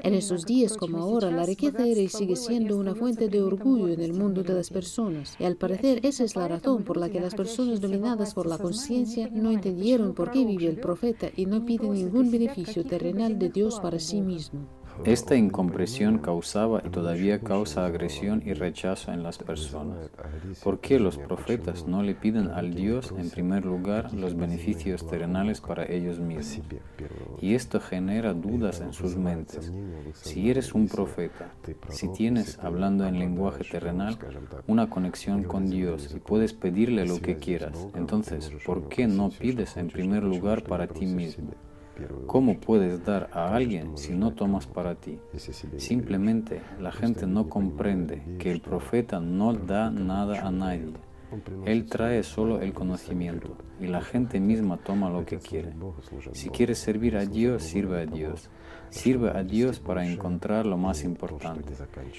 En 0.03 0.13
esos 0.13 0.45
días 0.45 0.75
como 0.75 0.97
ahora, 0.97 1.31
la 1.31 1.45
riqueza 1.45 1.85
era 1.85 2.01
y 2.01 2.09
sigue 2.09 2.35
siendo 2.35 2.75
una 2.77 2.95
fuente 2.95 3.29
de 3.29 3.41
orgullo 3.41 3.87
en 3.87 4.01
el 4.01 4.13
mundo 4.13 4.43
de 4.43 4.53
las 4.53 4.69
personas. 4.69 5.35
Y 5.39 5.45
al 5.45 5.55
parecer 5.55 6.05
esa 6.05 6.25
es 6.25 6.35
la 6.35 6.47
razón 6.47 6.83
por 6.83 6.97
la 6.97 7.09
que 7.09 7.21
las 7.21 7.33
personas 7.33 7.79
dominadas 7.79 8.33
por 8.33 8.45
la 8.45 8.57
conciencia 8.57 9.29
no 9.31 9.51
entendieron 9.51 10.13
por 10.13 10.31
qué 10.31 10.45
vive 10.45 10.67
el 10.67 10.79
profeta 10.79 11.29
y 11.35 11.45
no 11.45 11.65
piden 11.65 11.93
ningún 11.93 12.29
beneficio 12.29 12.83
terrenal 12.83 13.39
de 13.39 13.49
Dios 13.49 13.79
para 13.79 13.99
sí 13.99 14.21
mismo. 14.21 14.67
Esta 15.05 15.35
incomprensión 15.35 16.19
causaba 16.19 16.81
y 16.85 16.89
todavía 16.89 17.39
causa 17.39 17.85
agresión 17.85 18.41
y 18.45 18.53
rechazo 18.53 19.11
en 19.11 19.21
las 19.21 19.37
personas. 19.37 20.09
¿Por 20.63 20.79
qué 20.79 20.99
los 20.99 21.17
profetas 21.17 21.87
no 21.87 22.03
le 22.03 22.15
piden 22.15 22.49
al 22.49 22.73
Dios 22.73 23.13
en 23.17 23.29
primer 23.29 23.65
lugar 23.65 24.13
los 24.13 24.35
beneficios 24.35 25.05
terrenales 25.05 25.59
para 25.61 25.85
ellos 25.85 26.19
mismos? 26.19 26.61
Y 27.41 27.55
esto 27.55 27.79
genera 27.79 28.33
dudas 28.33 28.79
en 28.81 28.93
sus 28.93 29.17
mentes. 29.17 29.71
Si 30.13 30.49
eres 30.49 30.73
un 30.73 30.87
profeta, 30.87 31.51
si 31.89 32.07
tienes, 32.13 32.59
hablando 32.59 33.05
en 33.05 33.19
lenguaje 33.19 33.63
terrenal, 33.63 34.17
una 34.67 34.89
conexión 34.89 35.43
con 35.43 35.69
Dios 35.69 36.13
y 36.15 36.19
puedes 36.19 36.53
pedirle 36.53 37.05
lo 37.05 37.19
que 37.19 37.37
quieras, 37.37 37.87
entonces, 37.95 38.51
¿por 38.65 38.87
qué 38.87 39.07
no 39.07 39.29
pides 39.29 39.75
en 39.77 39.87
primer 39.87 40.23
lugar 40.23 40.63
para 40.63 40.87
ti 40.87 41.05
mismo? 41.05 41.51
¿Cómo 42.27 42.59
puedes 42.59 43.03
dar 43.05 43.29
a 43.33 43.53
alguien 43.53 43.97
si 43.97 44.13
no 44.13 44.31
tomas 44.31 44.67
para 44.67 44.95
ti? 44.95 45.19
Simplemente 45.77 46.61
la 46.79 46.91
gente 46.91 47.27
no 47.27 47.49
comprende 47.49 48.23
que 48.39 48.51
el 48.51 48.61
profeta 48.61 49.19
no 49.19 49.53
da 49.53 49.91
nada 49.91 50.47
a 50.47 50.51
nadie. 50.51 50.93
Él 51.65 51.85
trae 51.85 52.23
solo 52.23 52.61
el 52.61 52.73
conocimiento 52.73 53.57
y 53.79 53.87
la 53.87 54.01
gente 54.01 54.39
misma 54.39 54.77
toma 54.77 55.09
lo 55.09 55.25
que 55.25 55.37
quiere. 55.37 55.73
Si 56.33 56.49
quieres 56.49 56.79
servir 56.79 57.17
a 57.17 57.25
Dios, 57.25 57.63
sirve 57.63 58.01
a 58.01 58.05
Dios. 58.05 58.49
Sirve 58.93 59.31
a 59.31 59.43
Dios 59.43 59.79
para 59.79 60.05
encontrar 60.05 60.67
lo 60.67 60.77
más 60.77 61.03
importante 61.03 61.73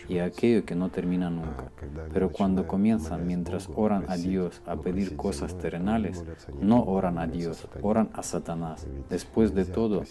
y 0.09 0.19
aquello 0.19 0.65
que 0.65 0.75
no 0.75 0.89
termina 0.89 1.31
nunca. 1.31 1.71
Pero 2.13 2.33
cuando 2.33 2.67
comienzan 2.67 3.29
mientras 3.29 3.71
oran 3.77 4.05
a 4.09 4.17
Dios 4.17 4.61
a 4.67 4.75
pedir 4.75 5.15
cosas 5.15 5.57
terrenales, 5.57 6.25
no 6.61 6.83
oran 6.83 7.19
a 7.19 7.29
Dios, 7.29 7.69
oran 7.81 8.11
a 8.13 8.25
Satanás. 8.25 8.89
Después 9.09 9.55
de 9.55 9.65
todo, 9.67 10.03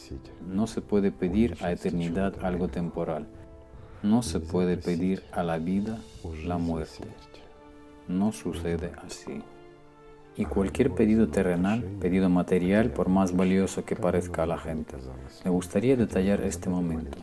no 0.48 0.66
se 0.66 0.80
puede 0.80 1.12
pedir 1.12 1.58
a 1.62 1.72
eternidad 1.72 2.34
algo 2.42 2.70
temporal. 2.70 3.28
No 4.02 4.24
se 4.24 4.40
puede 4.40 4.78
pedir 4.78 5.22
a 5.34 5.44
la 5.44 5.58
vida 5.58 6.00
la 6.46 6.58
muerte. 6.58 7.04
No 8.08 8.32
sucede 8.32 8.94
así. 9.06 9.44
Y 10.36 10.46
cualquier 10.46 10.92
pedido 10.92 11.28
terrenal, 11.28 11.84
pedido 12.00 12.28
material, 12.28 12.90
por 12.90 13.08
más 13.08 13.36
valioso 13.36 13.86
que 13.86 13.96
parezca 13.96 14.44
a 14.44 14.48
la 14.48 14.58
gente. 14.58 14.96
Me 15.46 15.52
gustaría 15.52 15.96
detallar 15.96 16.42
este 16.42 16.70
momento. 16.70 17.18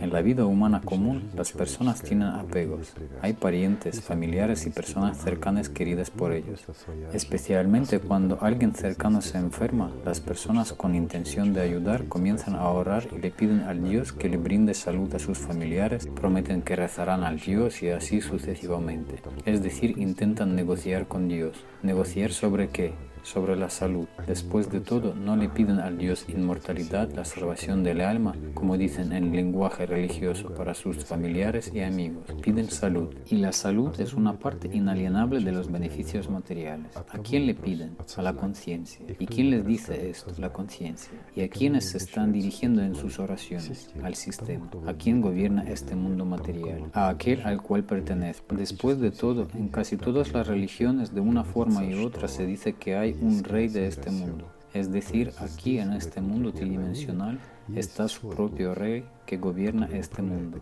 En 0.00 0.12
la 0.12 0.22
vida 0.22 0.46
humana 0.46 0.80
común, 0.80 1.30
las 1.36 1.52
personas 1.52 2.02
tienen 2.02 2.28
apegos. 2.28 2.94
Hay 3.20 3.34
parientes, 3.34 4.00
familiares 4.00 4.66
y 4.66 4.70
personas 4.70 5.18
cercanas 5.18 5.68
queridas 5.68 6.10
por 6.10 6.32
ellos. 6.32 6.64
Especialmente 7.12 7.98
cuando 7.98 8.38
alguien 8.40 8.74
cercano 8.74 9.20
se 9.20 9.36
enferma, 9.38 9.90
las 10.04 10.20
personas 10.20 10.72
con 10.72 10.94
intención 10.94 11.52
de 11.52 11.60
ayudar 11.60 12.06
comienzan 12.06 12.54
a 12.54 12.68
orar 12.68 13.08
y 13.14 13.18
le 13.20 13.30
piden 13.30 13.60
al 13.60 13.82
Dios 13.84 14.12
que 14.12 14.28
le 14.28 14.36
brinde 14.38 14.72
salud 14.74 15.12
a 15.14 15.18
sus 15.18 15.38
familiares, 15.38 16.08
prometen 16.14 16.62
que 16.62 16.76
rezarán 16.76 17.24
al 17.24 17.38
Dios 17.38 17.82
y 17.82 17.90
así 17.90 18.20
sucesivamente. 18.20 19.16
Es 19.44 19.62
decir, 19.62 19.98
intentan 19.98 20.54
negociar 20.54 21.08
con 21.08 21.28
Dios, 21.28 21.64
negociar 21.82 22.32
sobre 22.32 22.53
¿Sobre 22.54 22.68
qué? 22.68 22.94
Sobre 23.24 23.56
la 23.56 23.70
salud. 23.70 24.06
Después 24.26 24.70
de 24.70 24.80
todo, 24.80 25.14
no 25.14 25.34
le 25.34 25.48
piden 25.48 25.78
al 25.78 25.96
Dios 25.96 26.26
inmortalidad, 26.28 27.10
la 27.14 27.24
salvación 27.24 27.82
del 27.82 28.02
alma, 28.02 28.34
como 28.52 28.76
dicen 28.76 29.12
en 29.12 29.32
lenguaje 29.32 29.86
religioso 29.86 30.54
para 30.54 30.74
sus 30.74 31.06
familiares 31.06 31.72
y 31.74 31.80
amigos. 31.80 32.24
Piden 32.42 32.70
salud. 32.70 33.14
Y 33.30 33.36
la 33.36 33.52
salud 33.52 33.98
es 33.98 34.12
una 34.12 34.38
parte 34.38 34.68
inalienable 34.70 35.40
de 35.40 35.52
los 35.52 35.72
beneficios 35.72 36.28
materiales. 36.28 36.94
¿A 36.96 37.18
quién 37.18 37.46
le 37.46 37.54
piden? 37.54 37.96
A 38.14 38.20
la 38.20 38.34
conciencia. 38.34 39.06
¿Y 39.18 39.24
quién 39.24 39.48
les 39.50 39.64
dice 39.64 40.10
esto? 40.10 40.30
La 40.36 40.52
conciencia. 40.52 41.14
¿Y 41.34 41.40
a 41.40 41.48
quiénes 41.48 41.88
se 41.90 41.96
están 41.96 42.30
dirigiendo 42.30 42.82
en 42.82 42.94
sus 42.94 43.18
oraciones? 43.18 43.90
Al 44.02 44.16
sistema. 44.16 44.70
¿A 44.86 44.92
quién 44.92 45.22
gobierna 45.22 45.64
este 45.66 45.96
mundo 45.96 46.26
material? 46.26 46.90
A 46.92 47.08
aquel 47.08 47.40
al 47.44 47.62
cual 47.62 47.84
pertenece. 47.84 48.42
Después 48.50 49.00
de 49.00 49.10
todo, 49.10 49.48
en 49.54 49.68
casi 49.68 49.96
todas 49.96 50.34
las 50.34 50.46
religiones, 50.46 51.14
de 51.14 51.20
una 51.20 51.42
forma 51.42 51.86
y 51.86 51.94
otra, 51.94 52.28
se 52.28 52.44
dice 52.44 52.74
que 52.74 52.96
hay 52.96 53.13
un 53.20 53.42
rey 53.44 53.68
de 53.68 53.86
este 53.86 54.10
mundo. 54.10 54.46
Es 54.72 54.90
decir, 54.90 55.32
aquí 55.38 55.78
en 55.78 55.92
este 55.92 56.20
mundo 56.20 56.52
tridimensional 56.52 57.38
está 57.74 58.08
su 58.08 58.28
propio 58.28 58.74
rey 58.74 59.04
que 59.24 59.36
gobierna 59.36 59.88
este 59.92 60.20
mundo. 60.20 60.58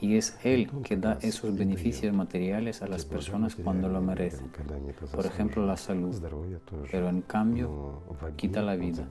Y 0.00 0.16
es 0.16 0.38
él 0.44 0.70
que 0.84 0.96
da 0.96 1.18
esos 1.22 1.56
beneficios 1.56 2.14
materiales 2.14 2.82
a 2.82 2.86
las 2.86 3.04
personas 3.04 3.56
cuando 3.56 3.88
lo 3.88 4.00
merecen. 4.00 4.50
Por 5.12 5.26
ejemplo, 5.26 5.66
la 5.66 5.76
salud. 5.76 6.14
Pero 6.90 7.08
en 7.08 7.22
cambio, 7.22 8.02
quita 8.36 8.62
la 8.62 8.76
vida. 8.76 9.06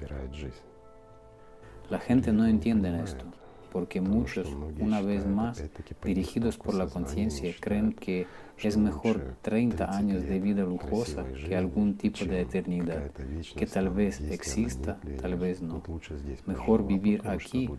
La 1.89 1.99
gente 1.99 2.31
no 2.31 2.45
entiende 2.45 3.01
esto 3.03 3.25
porque 3.71 4.01
muchos, 4.01 4.47
una 4.79 5.01
vez 5.01 5.25
más, 5.25 5.63
dirigidos 6.03 6.57
por 6.57 6.73
la 6.73 6.87
conciencia, 6.87 7.53
creen 7.59 7.93
que 7.93 8.27
es 8.57 8.77
mejor 8.77 9.35
30 9.41 9.95
años 9.95 10.23
de 10.23 10.39
vida 10.39 10.63
lujosa 10.63 11.25
que 11.25 11.55
algún 11.55 11.95
tipo 11.95 12.25
de 12.25 12.41
eternidad, 12.41 13.11
que 13.55 13.65
tal 13.67 13.89
vez 13.89 14.21
exista, 14.21 14.99
tal 15.21 15.35
vez 15.35 15.61
no. 15.61 15.83
Mejor 16.45 16.85
vivir 16.85 17.27
aquí 17.27 17.69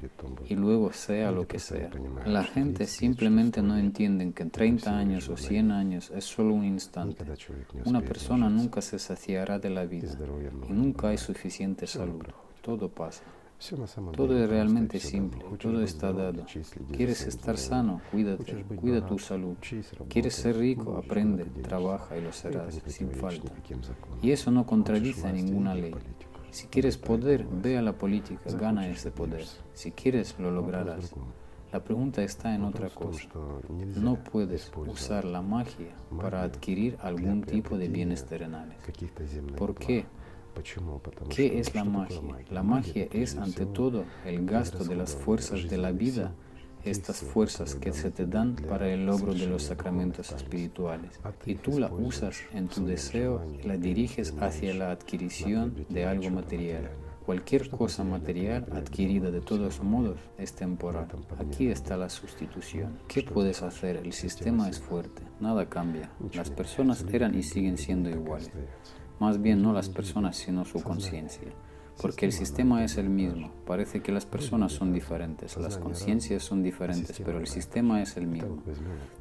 y 0.49 0.55
luego 0.55 0.93
sea 0.93 1.33
lo 1.33 1.47
que 1.47 1.59
sea. 1.59 1.91
La 2.27 2.45
gente 2.45 2.87
simplemente 2.87 3.63
no 3.63 3.77
entiende 3.77 4.31
que 4.33 4.45
30 4.45 4.97
años 4.97 5.29
o 5.29 5.37
100 5.37 5.71
años 5.71 6.13
es 6.15 6.25
solo 6.25 6.55
un 6.55 6.65
instante. 6.65 7.25
Una 7.85 8.01
persona 8.01 8.49
nunca 8.49 8.81
se 8.81 8.99
saciará 8.99 9.59
de 9.59 9.71
la 9.71 9.85
vida 9.85 10.17
y 10.69 10.73
nunca 10.73 11.09
hay 11.09 11.19
suficiente 11.19 11.87
salud. 11.87 12.23
Todo 12.63 12.89
pasa. 12.89 13.23
Todo 14.15 14.39
es 14.39 14.49
realmente 14.49 15.01
simple, 15.01 15.45
todo 15.59 15.83
está 15.83 16.13
dado. 16.13 16.47
¿Quieres 16.93 17.27
estar 17.27 17.59
sano? 17.59 18.01
Cuídate, 18.13 18.65
cuida 18.77 19.05
tu 19.05 19.19
salud. 19.19 19.57
¿Quieres 20.09 20.35
ser 20.35 20.59
rico? 20.59 20.97
Aprende, 20.97 21.45
trabaja 21.45 22.17
y 22.17 22.23
lo 22.23 22.33
serás, 22.33 22.81
sin 22.87 23.11
falta. 23.11 23.53
Y 24.23 24.31
eso 24.31 24.51
no 24.53 24.65
contradice 24.65 25.33
ninguna 25.33 25.75
ley. 25.75 25.95
Si 26.51 26.69
quieres 26.69 26.97
poder, 26.97 27.47
ve 27.47 27.77
a 27.77 27.83
la 27.83 27.93
política, 27.93 28.51
gana 28.53 28.89
ese 28.89 29.11
poder. 29.11 29.45
Si 29.75 29.91
quieres, 29.91 30.37
lo 30.39 30.51
lograrás. 30.51 31.13
La 31.73 31.85
pregunta 31.85 32.23
está 32.23 32.55
en 32.55 32.65
otra 32.65 32.89
cosa. 32.89 33.29
No 33.97 34.17
puedes 34.23 34.73
usar 34.75 35.25
la 35.25 35.43
magia 35.43 35.95
para 36.19 36.43
adquirir 36.43 36.97
algún 37.01 37.43
tipo 37.43 37.77
de 37.77 37.89
bienes 37.89 38.25
terrenales. 38.25 38.79
¿Por 39.57 39.75
qué? 39.75 40.07
¿Qué 41.29 41.59
es 41.59 41.75
la 41.75 41.85
magia? 41.85 42.21
La 42.51 42.63
magia 42.63 43.09
es 43.13 43.37
ante 43.37 43.67
todo 43.67 44.05
el 44.25 44.45
gasto 44.45 44.85
de 44.85 44.97
las 44.97 45.15
fuerzas 45.15 45.69
de 45.69 45.79
la 45.79 45.93
vida, 45.93 46.33
estas 46.85 47.21
fuerzas 47.21 47.75
que 47.75 47.93
se 47.93 48.11
te 48.11 48.27
dan 48.27 48.57
para 48.57 48.89
el 48.89 49.07
logro 49.07 49.35
de 49.35 49.47
los 49.47 49.65
sacramentos 49.65 50.33
espirituales. 50.33 51.21
Y 51.47 51.55
tú 51.55 51.79
la 51.79 51.93
usas 51.93 52.41
en 52.53 52.69
tu 52.69 52.85
deseo 52.85 53.43
y 53.53 53.67
la 53.67 53.77
diriges 53.77 54.35
hacia 54.41 54.75
la 54.75 54.91
adquisición 54.91 55.87
de 55.89 56.07
algo 56.07 56.31
material. 56.31 56.91
Cualquier 57.25 57.69
cosa 57.69 58.05
material 58.05 58.67
adquirida 58.73 59.31
de 59.31 59.43
todos 59.43 59.83
modos 59.83 60.19
es 60.39 60.55
temporal. 60.55 61.09
Aquí 61.39 61.69
está 61.69 61.97
la 61.97 62.09
sustitución. 62.09 62.99
¿Qué 63.07 63.23
puedes 63.23 63.63
hacer? 63.63 63.99
El 63.99 64.15
sistema 64.15 64.69
es 64.69 64.81
fuerte. 64.81 65.23
Nada 65.39 65.69
cambia. 65.69 66.11
Las 66.33 66.51
personas 66.51 67.05
eran 67.13 67.39
y 67.39 67.43
siguen 67.43 67.77
siendo 67.77 68.09
iguales 68.09 68.51
más 69.21 69.41
bien 69.41 69.63
no 69.63 69.73
las 69.73 69.89
personas, 69.89 70.37
sino 70.37 70.65
su 70.65 70.83
conciencia. 70.83 71.49
Porque 72.01 72.27
el 72.27 72.33
sistema 72.33 72.85
es 72.85 72.97
el 72.97 73.09
mismo. 73.11 73.51
Parece 73.67 74.01
que 74.01 74.13
las 74.13 74.25
personas 74.25 74.73
son 74.73 74.93
diferentes, 74.93 75.57
las 75.57 75.79
conciencias 75.79 76.45
son 76.45 76.63
diferentes, 76.63 77.21
pero 77.25 77.41
el 77.41 77.49
sistema 77.49 78.01
es 78.01 78.17
el 78.17 78.27
mismo. 78.27 78.63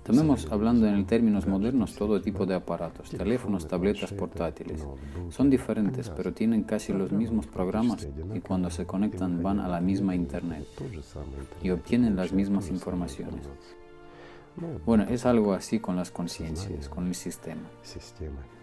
Tomemos, 0.04 0.48
hablando 0.52 0.88
en 0.88 1.06
términos 1.06 1.48
modernos, 1.48 1.96
todo 1.96 2.22
tipo 2.22 2.46
de 2.46 2.54
aparatos, 2.54 3.10
teléfonos, 3.10 3.68
tabletas, 3.68 4.14
portátiles. 4.14 4.86
Son 5.30 5.50
diferentes, 5.50 6.10
pero 6.12 6.34
tienen 6.34 6.64
casi 6.64 6.94
los 6.94 7.12
mismos 7.12 7.48
programas 7.48 8.08
y 8.34 8.40
cuando 8.42 8.70
se 8.70 8.86
conectan 8.86 9.42
van 9.42 9.60
a 9.60 9.68
la 9.68 9.82
misma 9.82 10.14
Internet 10.14 10.66
y 11.64 11.72
obtienen 11.72 12.16
las 12.16 12.32
mismas 12.32 12.70
informaciones. 12.70 13.48
Bueno, 14.86 15.04
es 15.10 15.26
algo 15.26 15.54
así 15.54 15.80
con 15.80 15.96
las 15.96 16.12
conciencias, 16.12 16.90
con 16.90 17.08
el 17.08 17.16
sistema. 17.16 17.62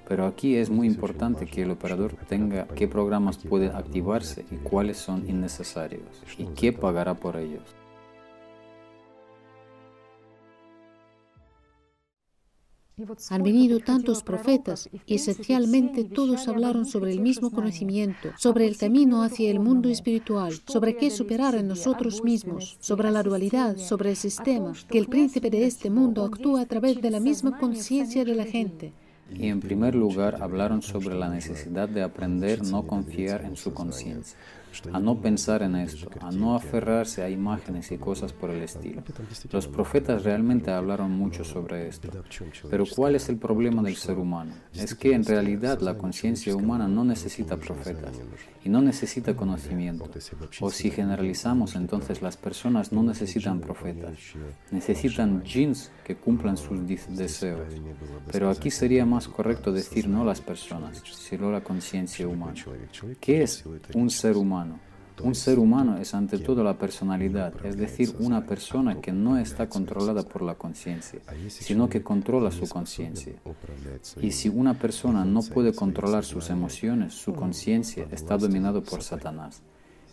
Pero 0.08 0.26
aquí 0.26 0.56
es 0.56 0.70
muy 0.70 0.86
importante 0.86 1.46
que 1.46 1.62
el 1.62 1.70
operador 1.70 2.14
tenga 2.28 2.66
qué 2.68 2.86
programas 2.88 3.38
pueden 3.38 3.74
activarse 3.74 4.44
y 4.50 4.56
cuáles 4.56 4.98
son 4.98 5.28
innecesarios 5.28 6.22
y 6.38 6.44
qué 6.46 6.72
pagará 6.72 7.14
por 7.14 7.36
ellos. 7.36 7.62
Han 13.30 13.42
venido 13.42 13.80
tantos 13.80 14.22
profetas 14.22 14.88
y 15.04 15.16
esencialmente 15.16 16.04
todos 16.04 16.46
hablaron 16.46 16.86
sobre 16.86 17.10
el 17.10 17.20
mismo 17.20 17.50
conocimiento, 17.50 18.30
sobre 18.38 18.68
el 18.68 18.76
camino 18.76 19.24
hacia 19.24 19.50
el 19.50 19.58
mundo 19.58 19.88
espiritual, 19.88 20.52
sobre 20.68 20.96
qué 20.96 21.10
superar 21.10 21.56
en 21.56 21.66
nosotros 21.66 22.22
mismos, 22.22 22.76
sobre 22.78 23.10
la 23.10 23.24
dualidad, 23.24 23.78
sobre 23.78 24.10
el 24.10 24.16
sistema, 24.16 24.74
que 24.88 24.98
el 24.98 25.08
príncipe 25.08 25.50
de 25.50 25.66
este 25.66 25.90
mundo 25.90 26.24
actúa 26.24 26.60
a 26.60 26.66
través 26.66 27.02
de 27.02 27.10
la 27.10 27.18
misma 27.18 27.58
conciencia 27.58 28.24
de 28.24 28.34
la 28.36 28.44
gente. 28.44 28.92
Y 29.32 29.48
en 29.48 29.60
primer 29.60 29.94
lugar 29.94 30.42
hablaron 30.42 30.82
sobre 30.82 31.14
la 31.14 31.28
necesidad 31.28 31.88
de 31.88 32.02
aprender 32.02 32.62
no 32.62 32.86
confiar 32.86 33.44
en 33.44 33.56
su 33.56 33.72
conciencia 33.72 34.36
a 34.92 34.98
no 34.98 35.20
pensar 35.20 35.62
en 35.62 35.76
esto, 35.76 36.08
a 36.20 36.30
no 36.30 36.54
aferrarse 36.54 37.22
a 37.22 37.30
imágenes 37.30 37.90
y 37.92 37.98
cosas 37.98 38.32
por 38.32 38.50
el 38.50 38.62
estilo. 38.62 39.02
Los 39.50 39.68
profetas 39.68 40.24
realmente 40.24 40.70
hablaron 40.70 41.12
mucho 41.12 41.44
sobre 41.44 41.88
esto. 41.88 42.08
Pero 42.70 42.84
¿cuál 42.94 43.16
es 43.16 43.28
el 43.28 43.36
problema 43.36 43.82
del 43.82 43.96
ser 43.96 44.18
humano? 44.18 44.52
Es 44.74 44.94
que 44.94 45.12
en 45.12 45.24
realidad 45.24 45.80
la 45.80 45.96
conciencia 45.96 46.54
humana 46.54 46.88
no 46.88 47.04
necesita 47.04 47.56
profetas 47.56 48.20
y 48.64 48.68
no 48.68 48.80
necesita 48.80 49.36
conocimiento. 49.36 50.10
O 50.60 50.70
si 50.70 50.90
generalizamos, 50.90 51.74
entonces 51.76 52.22
las 52.22 52.36
personas 52.36 52.92
no 52.92 53.02
necesitan 53.02 53.60
profetas. 53.60 54.18
Necesitan 54.70 55.42
jeans 55.42 55.90
que 56.04 56.16
cumplan 56.16 56.56
sus 56.56 56.78
deseos. 56.86 57.60
Pero 58.32 58.50
aquí 58.50 58.70
sería 58.70 59.04
más 59.04 59.28
correcto 59.28 59.72
decir 59.72 60.08
no 60.08 60.24
las 60.24 60.40
personas, 60.40 61.02
sino 61.04 61.50
la 61.50 61.62
conciencia 61.62 62.26
humana. 62.26 62.54
¿Qué 63.20 63.42
es 63.42 63.64
un 63.94 64.10
ser 64.10 64.36
humano? 64.36 64.63
Un 65.22 65.34
ser 65.34 65.58
humano 65.58 65.96
es 65.98 66.12
ante 66.14 66.38
todo 66.38 66.64
la 66.64 66.76
personalidad, 66.76 67.54
es 67.64 67.76
decir, 67.76 68.14
una 68.18 68.44
persona 68.44 69.00
que 69.00 69.12
no 69.12 69.38
está 69.38 69.68
controlada 69.68 70.22
por 70.22 70.42
la 70.42 70.56
conciencia, 70.56 71.20
sino 71.48 71.88
que 71.88 72.02
controla 72.02 72.50
su 72.50 72.68
conciencia. 72.68 73.34
Y 74.20 74.32
si 74.32 74.48
una 74.48 74.74
persona 74.74 75.24
no 75.24 75.40
puede 75.42 75.72
controlar 75.72 76.24
sus 76.24 76.50
emociones, 76.50 77.14
su 77.14 77.32
conciencia 77.32 78.06
está 78.10 78.36
dominada 78.36 78.80
por 78.80 79.02
Satanás. 79.02 79.62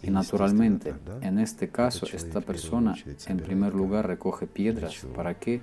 Y 0.03 0.09
naturalmente, 0.09 0.93
en 1.21 1.39
este 1.39 1.69
caso, 1.69 2.05
esta 2.11 2.41
persona 2.41 2.95
en 3.27 3.37
primer 3.37 3.73
lugar 3.73 4.07
recoge 4.07 4.47
piedras. 4.47 5.05
¿Para 5.15 5.37
qué? 5.37 5.61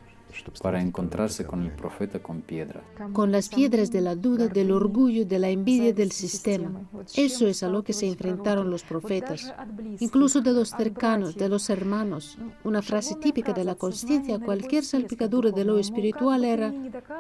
Para 0.63 0.81
encontrarse 0.81 1.45
con 1.45 1.63
el 1.63 1.71
profeta 1.73 2.19
con 2.21 2.43
piedras. 2.43 2.83
Con 3.13 3.33
las 3.33 3.49
piedras 3.49 3.91
de 3.91 4.01
la 4.01 4.15
duda, 4.15 4.49
del 4.49 4.71
orgullo, 4.73 5.25
de 5.25 5.39
la 5.39 5.49
envidia 5.49 5.93
del 5.93 6.13
sistema. 6.13 6.83
Eso 7.15 7.47
es 7.47 7.63
a 7.63 7.69
lo 7.69 7.83
que 7.83 7.93
se 7.93 8.07
enfrentaron 8.07 8.71
los 8.71 8.83
profetas, 8.83 9.53
incluso 10.01 10.41
de 10.41 10.53
los 10.53 10.71
cercanos, 10.71 11.37
de 11.37 11.49
los 11.49 11.71
hermanos. 11.71 12.39
Una 12.65 12.83
frase 12.83 13.17
típica 13.17 13.53
de 13.53 13.65
la 13.65 13.75
conciencia, 13.75 14.39
cualquier 14.39 14.85
salpicadura 14.85 15.51
de 15.51 15.65
lo 15.65 15.79
espiritual 15.79 16.45
era, 16.45 16.73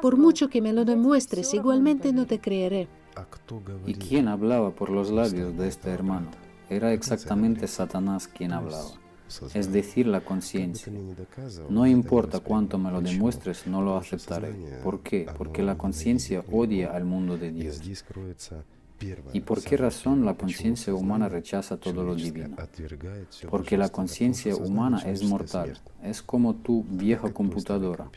por 0.03 0.17
mucho 0.17 0.49
que 0.49 0.62
me 0.62 0.73
lo 0.73 0.85
demuestres, 0.85 1.55
igualmente 1.55 2.12
no 2.12 2.27
te 2.27 2.41
creeré. 2.41 2.88
¿Y 3.87 3.95
quién 3.95 4.29
hablaba 4.29 4.71
por 4.71 4.91
los 4.91 5.11
labios 5.11 5.57
de 5.57 5.69
este 5.69 5.91
hermano? 5.91 6.29
Era 6.71 6.93
exactamente 6.93 7.67
Satanás 7.67 8.29
quien 8.29 8.53
hablaba 8.53 9.08
es 9.55 9.73
decir, 9.73 10.07
la 10.07 10.21
conciencia. 10.21 10.93
No 11.69 11.87
importa 11.87 12.41
cuánto 12.41 12.79
me 12.79 12.91
lo 12.91 13.01
demuestres, 13.01 13.67
no 13.67 13.83
lo 13.83 13.97
aceptaré. 13.97 14.53
¿Por 14.83 15.01
qué? 15.01 15.27
Porque 15.37 15.63
la 15.63 15.77
conciencia 15.77 16.45
odia 16.51 16.93
al 16.93 17.05
mundo 17.05 17.37
de 17.37 17.53
Dios. 17.53 17.81
¿Y 19.33 19.41
por 19.41 19.63
qué 19.63 19.77
razón 19.77 20.25
la 20.25 20.35
conciencia 20.35 20.93
humana 20.93 21.29
rechaza 21.29 21.77
todo 21.77 22.03
lo 22.03 22.15
divino? 22.15 22.57
Porque 23.49 23.77
la 23.77 23.91
conciencia 23.91 24.57
humana 24.57 25.03
es 25.07 25.23
mortal, 25.23 25.79
es 26.03 26.23
como 26.23 26.57
tu 26.57 26.85
vieja 26.85 27.33
computadora 27.33 28.11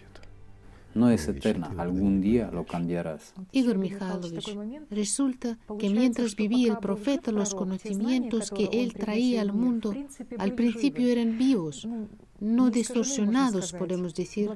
no 0.94 1.10
es 1.10 1.28
eterna, 1.28 1.74
algún 1.78 2.22
día 2.22 2.50
lo 2.52 2.66
cambiarás. 2.66 3.34
Igor 3.52 3.78
Mikhailovich, 3.78 4.58
resulta 4.90 5.58
que 5.80 5.90
mientras 5.90 6.36
vivía 6.36 6.72
el 6.72 6.80
profeta, 6.80 7.32
los 7.32 7.54
conocimientos 7.56 8.52
que 8.52 8.70
él 8.72 8.94
traía 8.94 9.42
al 9.42 9.54
mundo 9.54 9.94
al 10.38 10.54
principio 10.54 11.08
eran 11.08 11.38
vivos, 11.38 11.88
no 12.40 12.70
distorsionados, 12.70 13.74
podemos 13.74 14.16
decir, 14.16 14.50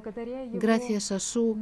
gracias 0.52 1.12
a 1.12 1.20
su 1.20 1.56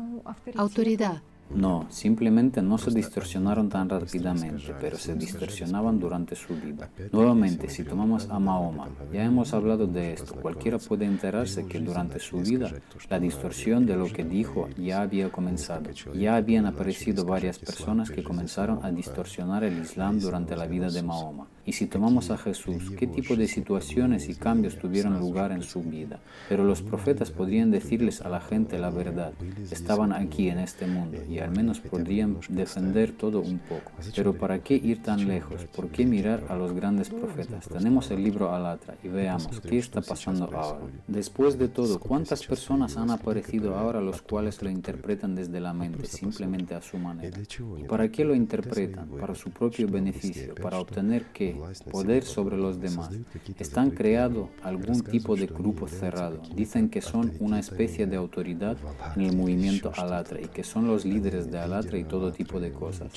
autoridad. 0.57 1.23
No, 1.51 1.87
simplemente 1.91 2.63
no 2.63 2.79
se 2.79 2.91
distorsionaron 2.91 3.69
tan 3.69 3.89
rápidamente, 3.89 4.75
pero 4.81 4.99
se 4.99 5.15
distorsionaban 5.15 6.01
durante 6.01 6.35
su 6.35 6.55
vida. 6.55 6.91
Nuevamente, 7.13 7.69
si 7.69 7.85
tomamos 7.85 8.29
a 8.31 8.39
Mahoma, 8.39 8.89
ya 9.13 9.25
hemos 9.25 9.53
hablado 9.55 9.87
de 9.87 10.15
esto, 10.15 10.35
cualquiera 10.35 10.79
puede 10.79 11.05
enterarse 11.05 11.67
que 11.67 11.79
durante 11.81 12.19
su 12.19 12.39
vida 12.41 12.73
la 13.09 13.21
distorsión 13.21 13.87
de 13.87 13.97
lo 13.97 14.07
que 14.07 14.25
dijo 14.25 14.69
ya 14.77 15.03
había 15.03 15.31
comenzado. 15.31 15.91
Ya 16.15 16.37
habían 16.37 16.67
aparecido 16.67 17.25
varias 17.25 17.59
personas 17.59 18.11
que 18.11 18.25
comenzaron 18.25 18.81
a 18.83 18.91
distorsionar 18.91 19.65
el 19.65 19.79
Islam 19.79 20.19
durante 20.19 20.57
la 20.57 20.67
vida 20.67 20.89
de 20.89 21.03
Mahoma. 21.03 21.47
Y 21.67 21.73
si 21.73 21.87
tomamos 21.87 22.31
a 22.31 22.37
Jesús, 22.37 22.91
¿qué 22.99 23.07
tipo 23.07 23.37
de 23.37 23.49
situaciones 23.49 24.29
y 24.29 24.35
cambios 24.35 24.79
tuvieron 24.79 25.19
lugar 25.19 25.51
en 25.51 25.63
su 25.63 25.83
vida? 25.83 26.21
Pero 26.49 26.65
los 26.65 26.83
profetas 26.83 27.31
podrían 27.31 27.71
decirles 27.71 28.21
a 28.21 28.29
la 28.29 28.41
gente 28.41 28.79
la 28.79 28.91
verdad. 28.91 29.33
Estaban 29.71 30.13
aquí 30.13 30.49
en 30.49 30.59
este 30.59 30.87
mundo 30.87 31.19
y 31.29 31.39
al 31.39 31.51
menos 31.51 31.81
podrían 31.81 32.39
defender 32.51 33.13
todo 33.13 33.41
un 33.41 33.59
poco. 33.59 33.93
Pero 34.15 34.35
¿para 34.35 34.59
qué 34.59 34.75
ir 34.75 35.03
tan 35.03 35.27
lejos? 35.27 35.65
¿Por 35.65 35.89
qué 35.89 36.05
mirar 36.05 36.45
a 36.49 36.57
los 36.57 36.73
grandes 36.73 37.09
profetas? 37.09 37.69
Tenemos 37.69 38.11
el 38.11 38.23
libro 38.23 38.55
Alatra 38.55 38.97
y 39.03 39.09
veamos 39.09 39.61
qué 39.61 39.79
está 39.79 40.03
pasando 40.03 40.45
ahora. 40.45 40.87
Después 41.07 41.59
de 41.59 41.69
todo, 41.69 41.99
¿cuántas 41.99 42.45
personas 42.45 42.97
han 42.97 43.11
aparecido 43.11 43.77
ahora 43.77 44.01
los 44.01 44.21
cuales 44.21 44.63
lo 44.63 44.69
interpretan 44.69 45.35
desde 45.35 45.61
la 45.61 45.73
mente, 45.73 46.07
simplemente 46.07 46.75
a 46.75 46.83
su 46.83 46.99
manera? 46.99 47.39
¿Y 47.79 47.85
para 47.85 48.09
qué 48.11 48.25
lo 48.25 48.35
interpretan? 48.35 49.09
Para 49.09 49.35
su 49.35 49.51
propio 49.51 49.89
beneficio, 49.89 50.55
para 50.55 50.79
obtener 50.79 51.27
qué? 51.33 51.54
Poder 51.91 52.25
sobre 52.25 52.57
los 52.57 52.81
demás. 52.81 53.11
Están 53.59 53.91
creado 53.91 54.51
algún 54.63 55.03
tipo 55.03 55.37
de 55.37 55.47
grupo 55.47 55.89
cerrado. 55.89 56.41
Dicen 56.55 56.89
que 56.89 57.01
son 57.01 57.33
una 57.41 57.59
especie 57.59 58.07
de 58.07 58.17
autoridad 58.17 58.77
en 59.17 59.23
el 59.23 59.37
movimiento 59.37 59.93
Alatra 59.97 60.41
y 60.41 60.49
que 60.49 60.65
son 60.65 60.87
los 60.87 61.05
líderes 61.05 61.51
de 61.51 61.59
Alatra 61.59 61.99
y 61.99 62.05
todo 62.05 62.33
tipo 62.33 62.61
de 62.61 62.73
cosas. 62.73 63.13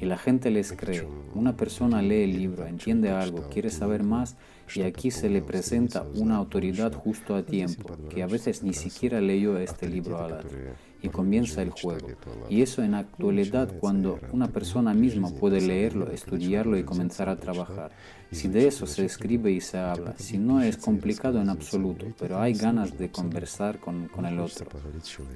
Y 0.00 0.04
la 0.06 0.18
gente 0.18 0.50
les 0.50 0.72
cree. 0.72 1.06
Una 1.34 1.56
persona 1.56 2.02
lee 2.02 2.24
el 2.24 2.36
libro, 2.36 2.66
entiende 2.66 3.10
algo, 3.10 3.48
quiere 3.48 3.70
saber 3.70 4.02
más 4.02 4.36
y 4.74 4.82
aquí 4.82 5.10
se 5.10 5.28
le 5.30 5.42
presenta 5.42 6.04
una 6.14 6.36
autoridad 6.36 6.92
justo 6.92 7.36
a 7.36 7.42
tiempo, 7.42 7.96
que 8.10 8.22
a 8.22 8.26
veces 8.26 8.62
ni 8.62 8.72
siquiera 8.72 9.20
leyó 9.20 9.58
este 9.58 9.88
libro 9.88 10.18
Alatra 10.18 10.76
y 11.02 11.08
comienza 11.08 11.62
el 11.62 11.70
juego. 11.70 12.08
Y 12.48 12.62
eso 12.62 12.82
en 12.82 12.94
actualidad 12.94 13.72
cuando 13.78 14.18
una 14.32 14.48
persona 14.48 14.94
misma 14.94 15.30
puede 15.30 15.60
leerlo, 15.60 16.10
estudiarlo 16.10 16.76
y 16.76 16.84
comenzar 16.84 17.28
a 17.28 17.36
trabajar. 17.36 17.92
Si 18.32 18.48
de 18.48 18.66
eso 18.66 18.86
se 18.86 19.04
escribe 19.04 19.52
y 19.52 19.60
se 19.60 19.78
habla, 19.78 20.14
si 20.18 20.36
no 20.36 20.60
es 20.60 20.76
complicado 20.76 21.40
en 21.40 21.48
absoluto, 21.48 22.06
pero 22.18 22.40
hay 22.40 22.54
ganas 22.54 22.98
de 22.98 23.08
conversar 23.08 23.78
con, 23.78 24.08
con 24.08 24.26
el 24.26 24.40
otro. 24.40 24.66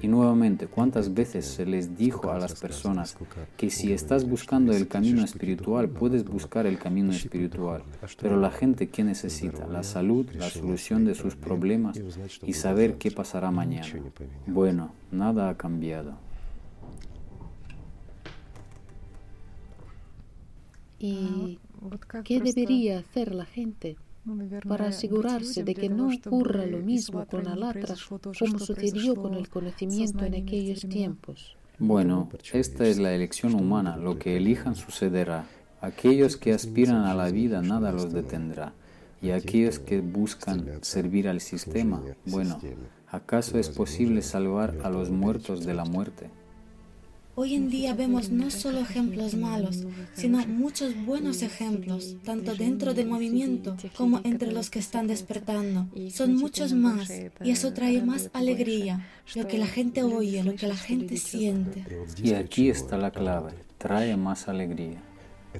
Y 0.01 0.07
nuevamente, 0.07 0.67
¿cuántas 0.67 1.13
veces 1.13 1.45
se 1.45 1.65
les 1.65 1.95
dijo 1.95 2.31
a 2.31 2.37
las 2.37 2.59
personas 2.59 3.15
que 3.55 3.69
si 3.69 3.93
estás 3.93 4.27
buscando 4.27 4.73
el 4.73 4.87
camino 4.87 5.23
espiritual, 5.23 5.89
puedes 5.89 6.25
buscar 6.25 6.65
el 6.65 6.77
camino 6.77 7.11
espiritual? 7.11 7.83
Pero 8.21 8.37
la 8.37 8.51
gente, 8.51 8.89
¿qué 8.89 9.03
necesita? 9.03 9.67
La 9.67 9.83
salud, 9.83 10.27
la 10.33 10.49
solución 10.49 11.05
de 11.05 11.15
sus 11.15 11.35
problemas 11.35 11.99
y 12.45 12.53
saber 12.53 12.97
qué 12.97 13.11
pasará 13.11 13.51
mañana. 13.51 13.87
Bueno, 14.47 14.91
nada 15.11 15.50
ha 15.51 15.57
cambiado. 15.57 16.17
¿Y 20.99 21.59
qué 22.23 22.39
debería 22.39 22.99
hacer 22.99 23.33
la 23.33 23.45
gente 23.45 23.97
para 24.67 24.89
asegurarse 24.89 25.63
de 25.63 25.73
que 25.73 25.89
no 25.89 26.09
ocurra 26.09 26.65
lo 26.67 26.77
mismo 26.79 27.25
con 27.25 27.47
Alatra 27.47 27.95
como 28.37 28.59
sucedió 28.59 29.15
con 29.15 29.33
el 29.33 29.49
conocimiento 29.49 30.25
en 30.25 30.35
aquellos 30.35 30.81
tiempos? 30.81 31.57
Bueno, 31.79 32.29
esta 32.53 32.85
es 32.85 32.99
la 32.99 33.13
elección 33.13 33.55
humana. 33.55 33.97
Lo 33.97 34.19
que 34.19 34.37
elijan 34.37 34.75
sucederá. 34.75 35.45
Aquellos 35.81 36.37
que 36.37 36.53
aspiran 36.53 37.05
a 37.05 37.15
la 37.15 37.31
vida 37.31 37.63
nada 37.63 37.91
los 37.91 38.13
detendrá. 38.13 38.73
Y 39.21 39.31
aquellos 39.31 39.77
que 39.79 40.01
buscan 40.01 40.79
servir 40.81 41.27
al 41.27 41.41
sistema, 41.41 42.01
bueno, 42.25 42.59
¿acaso 43.07 43.59
es 43.59 43.69
posible 43.69 44.21
salvar 44.21 44.77
a 44.83 44.89
los 44.89 45.11
muertos 45.11 45.65
de 45.65 45.73
la 45.75 45.85
muerte? 45.85 46.29
Hoy 47.33 47.55
en 47.55 47.69
día 47.69 47.93
vemos 47.93 48.29
no 48.29 48.51
solo 48.51 48.79
ejemplos 48.79 49.35
malos, 49.35 49.85
sino 50.13 50.45
muchos 50.47 50.93
buenos 51.05 51.43
ejemplos, 51.43 52.17
tanto 52.25 52.55
dentro 52.55 52.93
del 52.93 53.07
movimiento 53.07 53.77
como 53.95 54.19
entre 54.23 54.51
los 54.51 54.69
que 54.69 54.79
están 54.79 55.07
despertando. 55.07 55.87
Son 56.09 56.35
muchos 56.35 56.73
más 56.73 57.09
y 57.41 57.51
eso 57.51 57.73
trae 57.73 58.01
más 58.03 58.29
alegría, 58.33 59.07
lo 59.35 59.47
que 59.47 59.57
la 59.57 59.67
gente 59.67 60.03
oye, 60.03 60.43
lo 60.43 60.55
que 60.55 60.67
la 60.67 60.75
gente 60.75 61.15
siente. 61.17 61.85
Y 62.21 62.33
aquí 62.33 62.69
está 62.69 62.97
la 62.97 63.11
clave, 63.11 63.53
trae 63.77 64.17
más 64.17 64.47
alegría. 64.49 65.01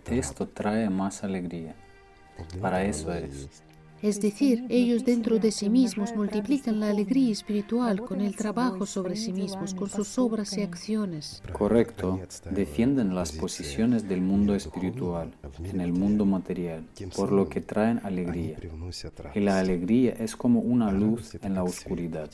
Esto 0.10 0.47
trae 0.47 0.89
más 0.89 1.24
alegría. 1.24 1.76
Para 2.62 2.84
eso 2.84 3.13
es. 3.13 3.63
Es 4.01 4.19
decir, 4.19 4.65
ellos 4.69 5.06
dentro 5.06 5.38
de 5.38 5.51
sí 5.51 5.69
mismos 5.69 6.15
multiplican 6.15 6.80
la 6.80 6.89
alegría 6.89 7.32
espiritual 7.32 8.01
con 8.01 8.19
el 8.19 8.36
trabajo 8.36 8.88
sobre 8.88 9.15
sí 9.15 9.32
mismos, 9.32 9.75
con 9.75 9.91
sus 9.91 10.17
obras 10.17 10.58
y 10.58 10.63
acciones. 10.63 11.43
Correcto. 11.54 12.19
Defienden 12.49 13.13
las 13.13 13.32
posiciones 13.32 14.10
del 14.10 14.21
mundo 14.21 14.56
espiritual 14.56 15.32
en 15.63 15.82
el 15.82 15.93
mundo 15.93 16.25
material, 16.25 16.84
por 17.15 17.32
lo 17.32 17.47
que 17.47 17.62
traen 17.62 18.01
alegría. 18.04 18.58
Y 19.36 19.39
la 19.39 19.60
alegría 19.60 20.13
es 20.13 20.36
como 20.36 20.62
una 20.62 20.91
luz 20.91 21.36
en 21.39 21.54
la 21.54 21.63
oscuridad. 21.63 22.32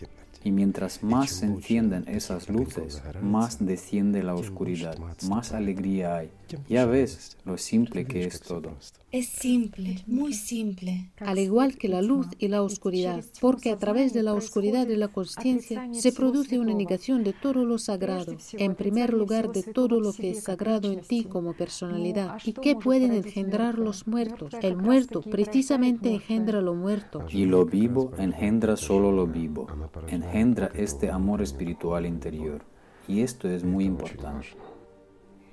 Y 0.48 0.52
mientras 0.54 1.04
más 1.04 1.32
se 1.32 1.46
encienden 1.46 2.06
esas 2.08 2.48
luces, 2.48 3.04
más 3.22 3.66
desciende 3.66 4.24
la 4.24 4.34
oscuridad, 4.34 4.98
más 5.28 5.52
alegría 5.52 6.16
hay. 6.16 6.30
Ya 6.70 6.86
ves 6.86 7.36
lo 7.44 7.58
simple 7.58 8.06
que 8.06 8.24
es 8.24 8.40
todo. 8.40 8.72
Es 9.10 9.30
simple, 9.30 10.04
muy 10.06 10.34
simple. 10.34 11.12
Al 11.20 11.40
igual 11.40 11.78
que 11.78 11.88
la 11.88 12.02
luz 12.02 12.28
y 12.40 12.50
la 12.50 12.62
oscuridad, 12.62 13.24
porque 13.40 13.72
a 13.72 13.78
través 13.78 14.14
de 14.14 14.22
la 14.22 14.34
oscuridad 14.34 14.86
de 14.86 14.98
la 14.98 15.08
conciencia 15.08 15.88
se 15.94 16.12
produce 16.12 16.60
una 16.60 16.74
negación 16.74 17.24
de 17.24 17.32
todo 17.32 17.64
lo 17.64 17.78
sagrado, 17.78 18.36
en 18.54 18.76
primer 18.76 19.14
lugar 19.14 19.52
de 19.52 19.64
todo 19.64 20.02
lo 20.02 20.12
que 20.12 20.32
es 20.32 20.44
sagrado 20.44 20.92
en 20.92 21.00
ti 21.00 21.24
como 21.24 21.54
personalidad. 21.54 22.38
¿Y 22.44 22.52
qué 22.52 22.76
pueden 22.76 23.14
engendrar 23.14 23.80
los 23.80 24.08
muertos? 24.08 24.54
El 24.62 24.76
muerto 24.76 25.22
precisamente 25.22 26.14
engendra 26.14 26.62
lo 26.62 26.76
muerto. 26.76 27.26
Y 27.32 27.46
lo 27.46 27.66
vivo 27.66 28.12
engendra 28.18 28.76
solo 28.76 29.12
lo 29.14 29.26
vivo, 29.26 29.68
engendra 30.10 30.37
este 30.76 31.10
amor 31.10 31.41
espiritual 31.41 32.06
interior. 32.06 32.63
Y 33.08 33.21
esto 33.21 33.50
es 33.50 33.63
muy 33.63 33.86
importante. 33.86 34.50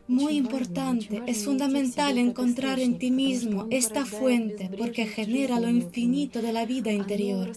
Muy 0.06 0.36
importante, 0.36 1.22
es 1.26 1.46
fundamental 1.46 2.18
encontrar 2.18 2.78
en 2.78 2.98
ti 2.98 3.10
mismo 3.10 3.66
esta 3.70 4.04
fuente 4.04 4.68
porque 4.76 5.06
genera 5.06 5.58
lo 5.58 5.70
infinito 5.70 6.42
de 6.42 6.52
la 6.52 6.66
vida 6.66 6.92
interior. 6.92 7.52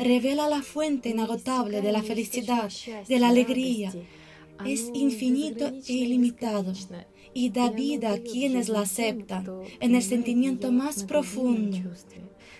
Revela 0.00 0.48
la 0.48 0.62
fuente 0.62 1.10
inagotable 1.10 1.80
de 1.80 1.92
la 1.92 2.02
felicidad, 2.02 2.72
de 3.08 3.18
la 3.20 3.28
alegría. 3.28 3.92
Es 4.66 4.90
infinito 4.94 5.68
e 5.86 5.92
ilimitado 5.92 6.72
y 7.32 7.50
da 7.50 7.70
vida 7.70 8.12
a 8.14 8.18
quienes 8.18 8.68
la 8.68 8.80
aceptan 8.80 9.48
en 9.78 9.94
el 9.94 10.02
sentimiento 10.02 10.72
más 10.72 11.04
profundo. 11.04 11.78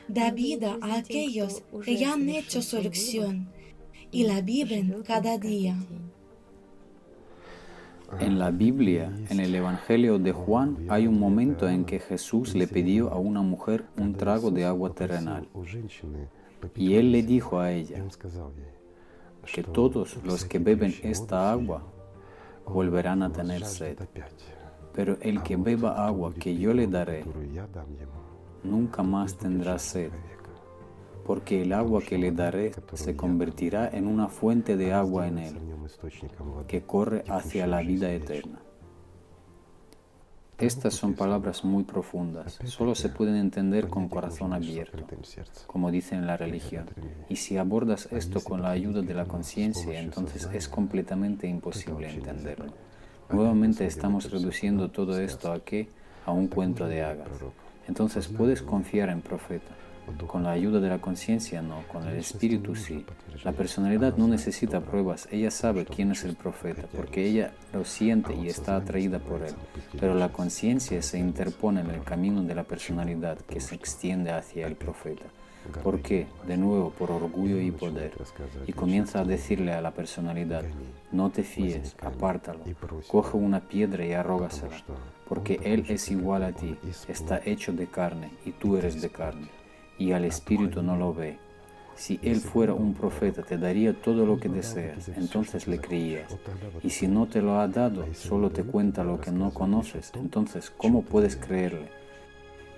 Da 0.07 0.31
vida 0.31 0.79
a 0.81 0.99
aquellos 0.99 1.63
que 1.85 1.97
ya 1.97 2.13
han 2.13 2.29
hecho 2.29 2.63
su 2.63 2.77
elección 2.77 3.54
y 4.15 4.23
la 4.23 4.41
viven 4.41 5.03
cada 5.05 5.39
día. 5.39 5.77
En 8.21 8.39
la 8.39 8.53
Biblia, 8.53 9.13
en 9.29 9.41
el 9.41 9.53
Evangelio 9.53 10.21
de 10.21 10.31
Juan, 10.31 10.87
hay 10.89 11.09
un 11.09 11.19
momento 11.19 11.69
en 11.69 11.85
que 11.85 11.99
Jesús 11.99 12.55
le 12.55 12.69
pidió 12.69 13.11
a 13.11 13.19
una 13.19 13.43
mujer 13.43 13.87
un 13.97 14.15
trago 14.15 14.53
de 14.53 14.65
agua 14.65 14.95
terrenal. 14.95 15.49
Y 16.77 16.95
él 16.95 17.11
le 17.11 17.25
dijo 17.25 17.59
a 17.59 17.73
ella 17.73 18.05
que 19.53 19.65
todos 19.65 20.17
los 20.23 20.45
que 20.45 20.61
beben 20.61 20.95
esta 21.03 21.51
agua 21.51 21.83
volverán 22.67 23.25
a 23.25 23.33
tener 23.33 23.65
sed. 23.65 23.99
Pero 24.95 25.19
el 25.23 25.43
que 25.43 25.57
beba 25.57 26.07
agua 26.07 26.33
que 26.33 26.57
yo 26.57 26.73
le 26.73 26.87
daré, 26.87 27.25
nunca 28.63 29.03
más 29.03 29.37
tendrá 29.37 29.77
sed 29.77 30.13
porque 31.25 31.63
el 31.63 31.73
agua 31.73 32.03
que 32.03 32.19
le 32.19 32.33
daré 32.33 32.73
se 32.93 33.17
convertirá 33.17 33.89
en 33.89 34.07
una 34.07 34.29
fuente 34.29 34.77
de 34.77 34.93
agua 34.93 35.27
en 35.27 35.39
él, 35.39 35.59
que 36.69 36.83
corre 36.83 37.25
hacia 37.29 37.67
la 37.67 37.81
vida 37.81 38.13
eterna. 38.13 38.61
Estas 40.59 40.95
son 40.95 41.15
palabras 41.15 41.65
muy 41.65 41.83
profundas, 41.83 42.61
solo 42.67 42.95
se 42.95 43.09
pueden 43.09 43.35
entender 43.35 43.89
con 43.89 44.09
corazón 44.09 44.53
abierto, 44.53 45.05
como 45.67 45.91
dicen 45.91 46.21
en 46.21 46.27
la 46.29 46.37
religión. 46.37 46.87
Y 47.29 47.37
si 47.37 47.57
abordas 47.57 48.09
esto 48.13 48.41
con 48.41 48.63
la 48.63 48.71
ayuda 48.71 49.03
de 49.03 49.15
la 49.15 49.25
conciencia, 49.25 49.99
entonces 49.99 50.49
es 50.53 50.69
completamente 50.69 51.49
imposible 51.49 52.09
entenderlo. 52.09 52.73
Nuevamente 53.31 53.85
estamos 53.85 54.31
reduciendo 54.31 54.91
todo 54.91 55.19
esto 55.19 55.51
a 55.51 55.59
qué? 55.59 55.89
A 56.25 56.31
un 56.31 56.47
cuento 56.47 56.87
de 56.87 57.03
hagas. 57.03 57.29
Entonces 57.89 58.29
puedes 58.29 58.63
confiar 58.63 59.09
en 59.09 59.23
profeta 59.23 59.73
con 60.27 60.43
la 60.43 60.51
ayuda 60.53 60.81
de 60.81 60.89
la 60.89 61.01
conciencia 61.01 61.63
no, 61.63 61.83
con 61.93 62.07
el 62.09 62.17
espíritu 62.17 62.75
sí. 62.75 63.05
La 63.43 63.53
personalidad 63.53 64.17
no 64.17 64.29
necesita 64.29 64.81
pruebas, 64.81 65.29
ella 65.31 65.51
sabe 65.51 65.85
quién 65.85 66.13
es 66.13 66.25
el 66.25 66.35
profeta, 66.35 66.85
porque 66.95 67.27
ella 67.27 67.53
lo 67.73 67.85
siente 67.85 68.35
y 68.35 68.49
está 68.49 68.77
atraída 68.77 69.19
por 69.19 69.43
él. 69.43 69.55
Pero 69.99 70.15
la 70.15 70.31
conciencia 70.31 71.03
se 71.03 71.19
interpone 71.19 71.81
en 71.81 71.91
el 71.91 72.03
camino 72.03 72.43
de 72.43 72.55
la 72.55 72.65
personalidad 72.65 73.39
que 73.39 73.61
se 73.61 73.75
extiende 73.75 74.33
hacia 74.33 74.67
el 74.67 74.77
profeta. 74.77 75.25
¿Por 75.83 76.01
qué? 76.01 76.27
De 76.47 76.57
nuevo, 76.57 76.91
por 76.91 77.11
orgullo 77.11 77.59
y 77.59 77.71
poder. 77.71 78.13
Y 78.67 78.73
comienza 78.73 79.21
a 79.21 79.25
decirle 79.25 79.73
a 79.73 79.81
la 79.81 79.93
personalidad, 79.93 80.63
no 81.11 81.31
te 81.31 81.43
fíes, 81.43 81.97
apártalo, 82.03 82.65
coge 83.09 83.37
una 83.37 83.61
piedra 83.61 84.05
y 84.05 84.13
arrógasela, 84.13 84.77
porque 85.29 85.61
él 85.65 85.87
es 85.89 86.11
igual 86.11 86.45
a 86.45 86.53
ti, 86.53 86.77
está 87.09 87.41
hecho 87.45 87.73
de 87.73 87.87
carne 87.87 88.31
y 88.45 88.53
tú 88.53 88.77
eres 88.77 89.01
de 89.01 89.09
carne 89.09 89.49
y 89.99 90.13
al 90.13 90.25
espíritu 90.25 90.83
no 90.83 90.97
lo 90.97 91.15
ve. 91.15 91.39
Si 91.97 92.19
él 92.23 92.41
fuera 92.41 92.75
un 92.75 92.93
profeta, 92.93 93.43
te 93.43 93.57
daría 93.57 93.95
todo 93.95 94.27
lo 94.27 94.39
que 94.39 94.49
deseas, 94.49 95.09
entonces 95.11 95.69
le 95.69 95.79
creías. 95.79 96.37
Y 96.83 96.91
si 96.91 97.07
no 97.07 97.27
te 97.27 97.41
lo 97.41 97.61
ha 97.61 97.69
dado, 97.69 98.07
solo 98.15 98.51
te 98.51 98.65
cuenta 98.65 99.05
lo 99.05 99.21
que 99.21 99.31
no 99.31 99.55
conoces, 99.55 100.13
entonces 100.15 100.71
¿cómo 100.71 101.03
puedes 101.03 101.37
creerle? 101.37 101.89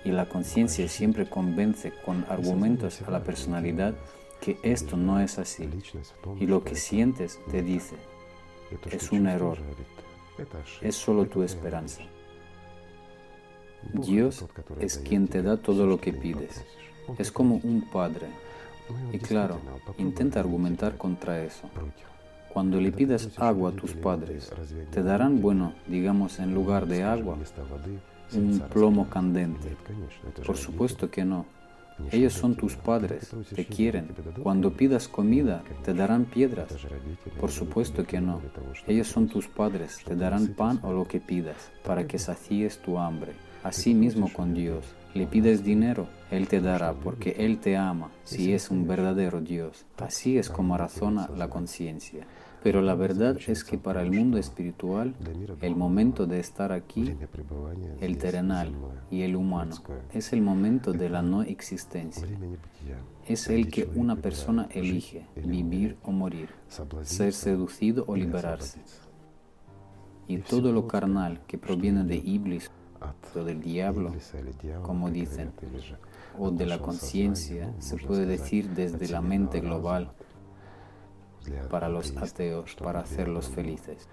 Y 0.05 0.11
la 0.11 0.29
conciencia 0.29 0.87
siempre 0.87 1.27
convence 1.27 1.91
con 2.05 2.25
argumentos 2.29 3.01
a 3.01 3.11
la 3.11 3.23
personalidad 3.23 3.95
que 4.39 4.59
esto 4.61 4.97
no 4.97 5.19
es 5.19 5.39
así. 5.39 5.67
Y 6.39 6.45
lo 6.45 6.63
que 6.63 6.75
sientes 6.75 7.39
te 7.49 7.63
dice, 7.63 7.95
es 8.91 9.11
un 9.11 9.27
error, 9.27 9.57
es 10.81 10.95
solo 10.95 11.25
tu 11.25 11.41
esperanza. 11.43 12.03
Dios 13.93 14.45
es 14.79 14.97
quien 14.99 15.27
te 15.27 15.41
da 15.41 15.57
todo 15.57 15.85
lo 15.85 15.99
que 15.99 16.13
pides. 16.13 16.63
Es 17.17 17.31
como 17.31 17.55
un 17.63 17.81
padre. 17.81 18.27
Y 19.11 19.19
claro, 19.19 19.59
intenta 19.97 20.39
argumentar 20.39 20.97
contra 20.97 21.43
eso. 21.43 21.69
Cuando 22.49 22.79
le 22.79 22.91
pidas 22.91 23.29
agua 23.37 23.69
a 23.69 23.73
tus 23.73 23.93
padres, 23.93 24.51
¿te 24.91 25.03
darán, 25.03 25.41
bueno, 25.41 25.73
digamos, 25.87 26.39
en 26.39 26.53
lugar 26.53 26.87
de 26.87 27.03
agua, 27.03 27.37
un 28.33 28.59
plomo 28.71 29.09
candente? 29.09 29.75
Por 30.45 30.57
supuesto 30.57 31.09
que 31.09 31.25
no. 31.25 31.45
Ellos 32.11 32.33
son 32.33 32.55
tus 32.55 32.75
padres, 32.75 33.31
te 33.53 33.65
quieren. 33.65 34.09
Cuando 34.43 34.71
pidas 34.71 35.07
comida, 35.07 35.63
te 35.83 35.93
darán 35.93 36.25
piedras. 36.25 36.69
Por 37.39 37.51
supuesto 37.51 38.05
que 38.05 38.21
no. 38.21 38.41
Ellos 38.87 39.07
son 39.07 39.27
tus 39.27 39.47
padres, 39.47 39.99
te 40.05 40.15
darán 40.15 40.47
pan 40.49 40.79
o 40.83 40.93
lo 40.93 41.05
que 41.05 41.19
pidas, 41.19 41.71
para 41.83 42.05
que 42.07 42.19
sacíes 42.19 42.79
tu 42.79 42.99
hambre. 42.99 43.33
Así 43.63 43.93
mismo 43.93 44.31
con 44.31 44.53
Dios. 44.53 44.85
Le 45.17 45.25
pides 45.25 45.63
dinero, 45.63 46.07
Él 46.29 46.47
te 46.47 46.61
dará, 46.61 46.93
porque 46.93 47.37
Él 47.39 47.57
te 47.57 47.75
ama, 47.75 48.11
si 48.23 48.53
es 48.53 48.69
un 48.69 48.87
verdadero 48.87 49.41
Dios. 49.41 49.83
Así 49.97 50.37
es 50.37 50.47
como 50.47 50.77
razona 50.77 51.27
la 51.35 51.49
conciencia. 51.49 52.27
Pero 52.61 52.83
la 52.83 52.93
verdad 52.93 53.35
es 53.47 53.63
que 53.63 53.79
para 53.79 54.03
el 54.03 54.11
mundo 54.11 54.37
espiritual, 54.37 55.15
el 55.61 55.75
momento 55.75 56.27
de 56.27 56.39
estar 56.39 56.71
aquí, 56.71 57.15
el 57.99 58.19
terrenal 58.19 58.71
y 59.09 59.23
el 59.23 59.35
humano, 59.35 59.75
es 60.13 60.33
el 60.33 60.43
momento 60.43 60.93
de 60.93 61.09
la 61.09 61.23
no 61.23 61.41
existencia. 61.41 62.27
Es 63.27 63.47
el 63.47 63.71
que 63.71 63.89
una 63.95 64.17
persona 64.17 64.67
elige, 64.69 65.25
vivir 65.35 65.97
o 66.03 66.11
morir, 66.11 66.49
ser 67.01 67.33
seducido 67.33 68.05
o 68.05 68.15
liberarse. 68.15 68.81
Y 70.27 70.37
todo 70.37 70.71
lo 70.71 70.87
carnal 70.87 71.41
que 71.47 71.57
proviene 71.57 72.03
de 72.03 72.17
Iblis 72.17 72.69
del 73.33 73.61
diablo, 73.61 74.13
como 74.83 75.09
dicen, 75.09 75.51
o 76.37 76.51
de 76.51 76.65
la 76.65 76.79
conciencia, 76.79 77.73
se 77.79 77.97
puede 77.97 78.25
decir 78.25 78.69
desde 78.69 79.07
la 79.09 79.21
mente 79.21 79.59
global 79.59 80.11
para 81.69 81.89
los 81.89 82.15
ateos, 82.17 82.75
para 82.75 83.01
hacerlos 83.01 83.47
felices. 83.49 84.07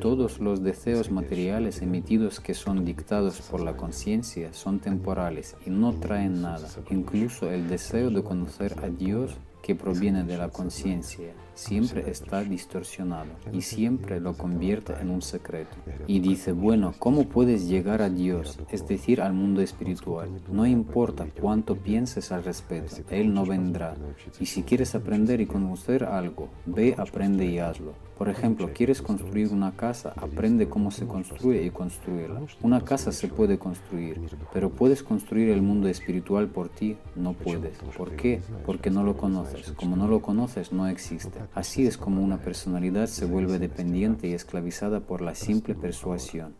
Todos 0.00 0.40
los 0.40 0.62
deseos 0.62 1.10
materiales 1.10 1.82
emitidos 1.82 2.40
que 2.40 2.54
son 2.54 2.84
dictados 2.84 3.42
por 3.42 3.60
la 3.60 3.76
conciencia 3.76 4.52
son 4.54 4.80
temporales 4.80 5.56
y 5.66 5.70
no 5.70 5.92
traen 5.92 6.40
nada. 6.40 6.68
Incluso 6.90 7.50
el 7.50 7.68
deseo 7.68 8.10
de 8.10 8.22
conocer 8.22 8.76
a 8.82 8.88
Dios 8.88 9.36
que 9.64 9.74
proviene 9.74 10.24
de 10.24 10.36
la 10.36 10.50
conciencia 10.50 11.32
siempre 11.54 12.10
está 12.10 12.44
distorsionado 12.44 13.30
y 13.50 13.62
siempre 13.62 14.20
lo 14.20 14.36
convierte 14.36 14.92
en 15.00 15.08
un 15.08 15.22
secreto. 15.22 15.74
Y 16.06 16.20
dice, 16.20 16.52
bueno, 16.52 16.92
¿cómo 16.98 17.24
puedes 17.24 17.66
llegar 17.66 18.02
a 18.02 18.10
Dios, 18.10 18.58
es 18.70 18.86
decir, 18.86 19.22
al 19.22 19.32
mundo 19.32 19.62
espiritual? 19.62 20.28
No 20.52 20.66
importa 20.66 21.26
cuánto 21.40 21.76
pienses 21.76 22.30
al 22.30 22.44
respecto, 22.44 22.96
Él 23.08 23.32
no 23.32 23.46
vendrá. 23.46 23.96
Y 24.38 24.44
si 24.44 24.64
quieres 24.64 24.94
aprender 24.94 25.40
y 25.40 25.46
conocer 25.46 26.04
algo, 26.04 26.50
ve, 26.66 26.94
aprende 26.98 27.46
y 27.46 27.58
hazlo. 27.58 27.94
Por 28.18 28.28
ejemplo, 28.28 28.70
quieres 28.72 29.02
construir 29.02 29.52
una 29.52 29.72
casa, 29.72 30.12
aprende 30.16 30.68
cómo 30.68 30.90
se 30.90 31.06
construye 31.06 31.64
y 31.64 31.70
construirla. 31.70 32.42
Una 32.62 32.84
casa 32.84 33.10
se 33.10 33.28
puede 33.28 33.58
construir, 33.58 34.20
pero 34.52 34.70
puedes 34.70 35.02
construir 35.02 35.50
el 35.50 35.62
mundo 35.62 35.88
espiritual 35.88 36.48
por 36.48 36.68
ti, 36.68 36.96
no 37.16 37.32
puedes. 37.32 37.76
¿Por 37.96 38.12
qué? 38.12 38.40
Porque 38.64 38.90
no 38.90 39.02
lo 39.02 39.16
conoces. 39.16 39.72
Como 39.72 39.96
no 39.96 40.06
lo 40.06 40.22
conoces, 40.22 40.72
no 40.72 40.86
existe. 40.86 41.40
Así 41.54 41.86
es 41.86 41.96
como 41.96 42.22
una 42.22 42.38
personalidad 42.38 43.06
se 43.06 43.26
vuelve 43.26 43.58
dependiente 43.58 44.28
y 44.28 44.32
esclavizada 44.32 45.00
por 45.00 45.20
la 45.20 45.34
simple 45.34 45.74
persuasión 45.74 46.54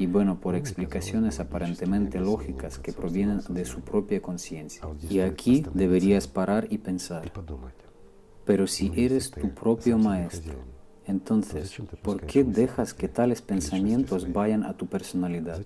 y 0.00 0.06
bueno, 0.06 0.40
por 0.40 0.54
explicaciones 0.54 1.40
aparentemente 1.40 2.20
lógicas 2.20 2.78
que 2.78 2.90
provienen 2.90 3.42
de 3.50 3.66
su 3.66 3.82
propia 3.82 4.22
conciencia. 4.22 4.82
Y 5.10 5.20
aquí 5.20 5.62
deberías 5.74 6.26
parar 6.26 6.66
y 6.70 6.78
pensar. 6.78 7.30
Pero 8.46 8.66
si 8.66 8.90
eres 8.96 9.30
tu 9.30 9.50
propio 9.50 9.98
maestro, 9.98 10.54
entonces, 11.10 11.76
¿por 12.02 12.22
qué 12.22 12.44
dejas 12.44 12.94
que 12.94 13.08
tales 13.08 13.42
pensamientos 13.42 14.32
vayan 14.32 14.64
a 14.64 14.74
tu 14.74 14.86
personalidad? 14.86 15.60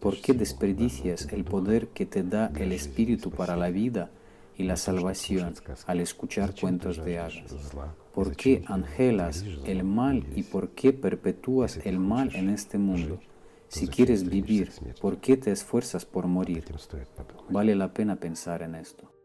¿Por 0.00 0.20
qué 0.20 0.32
desperdicias 0.32 1.28
el 1.32 1.44
poder 1.44 1.88
que 1.88 2.06
te 2.06 2.22
da 2.22 2.50
el 2.56 2.72
Espíritu 2.72 3.30
para 3.30 3.56
la 3.56 3.70
vida 3.70 4.10
y 4.56 4.64
la 4.64 4.76
salvación 4.76 5.54
al 5.86 6.00
escuchar 6.00 6.54
cuentos 6.58 7.04
de 7.04 7.18
hadas? 7.18 7.54
¿Por 8.14 8.34
qué 8.34 8.62
angelas 8.66 9.44
el 9.66 9.84
mal 9.84 10.24
y 10.34 10.42
por 10.44 10.70
qué 10.70 10.92
perpetúas 10.92 11.78
el 11.84 11.98
mal 11.98 12.34
en 12.34 12.48
este 12.48 12.78
mundo? 12.78 13.20
Si 13.68 13.88
quieres 13.88 14.28
vivir, 14.28 14.70
¿por 15.00 15.18
qué 15.18 15.36
te 15.36 15.50
esfuerzas 15.50 16.04
por 16.04 16.26
morir? 16.26 16.64
Vale 17.50 17.74
la 17.74 17.92
pena 17.92 18.16
pensar 18.16 18.62
en 18.62 18.76
esto. 18.76 19.15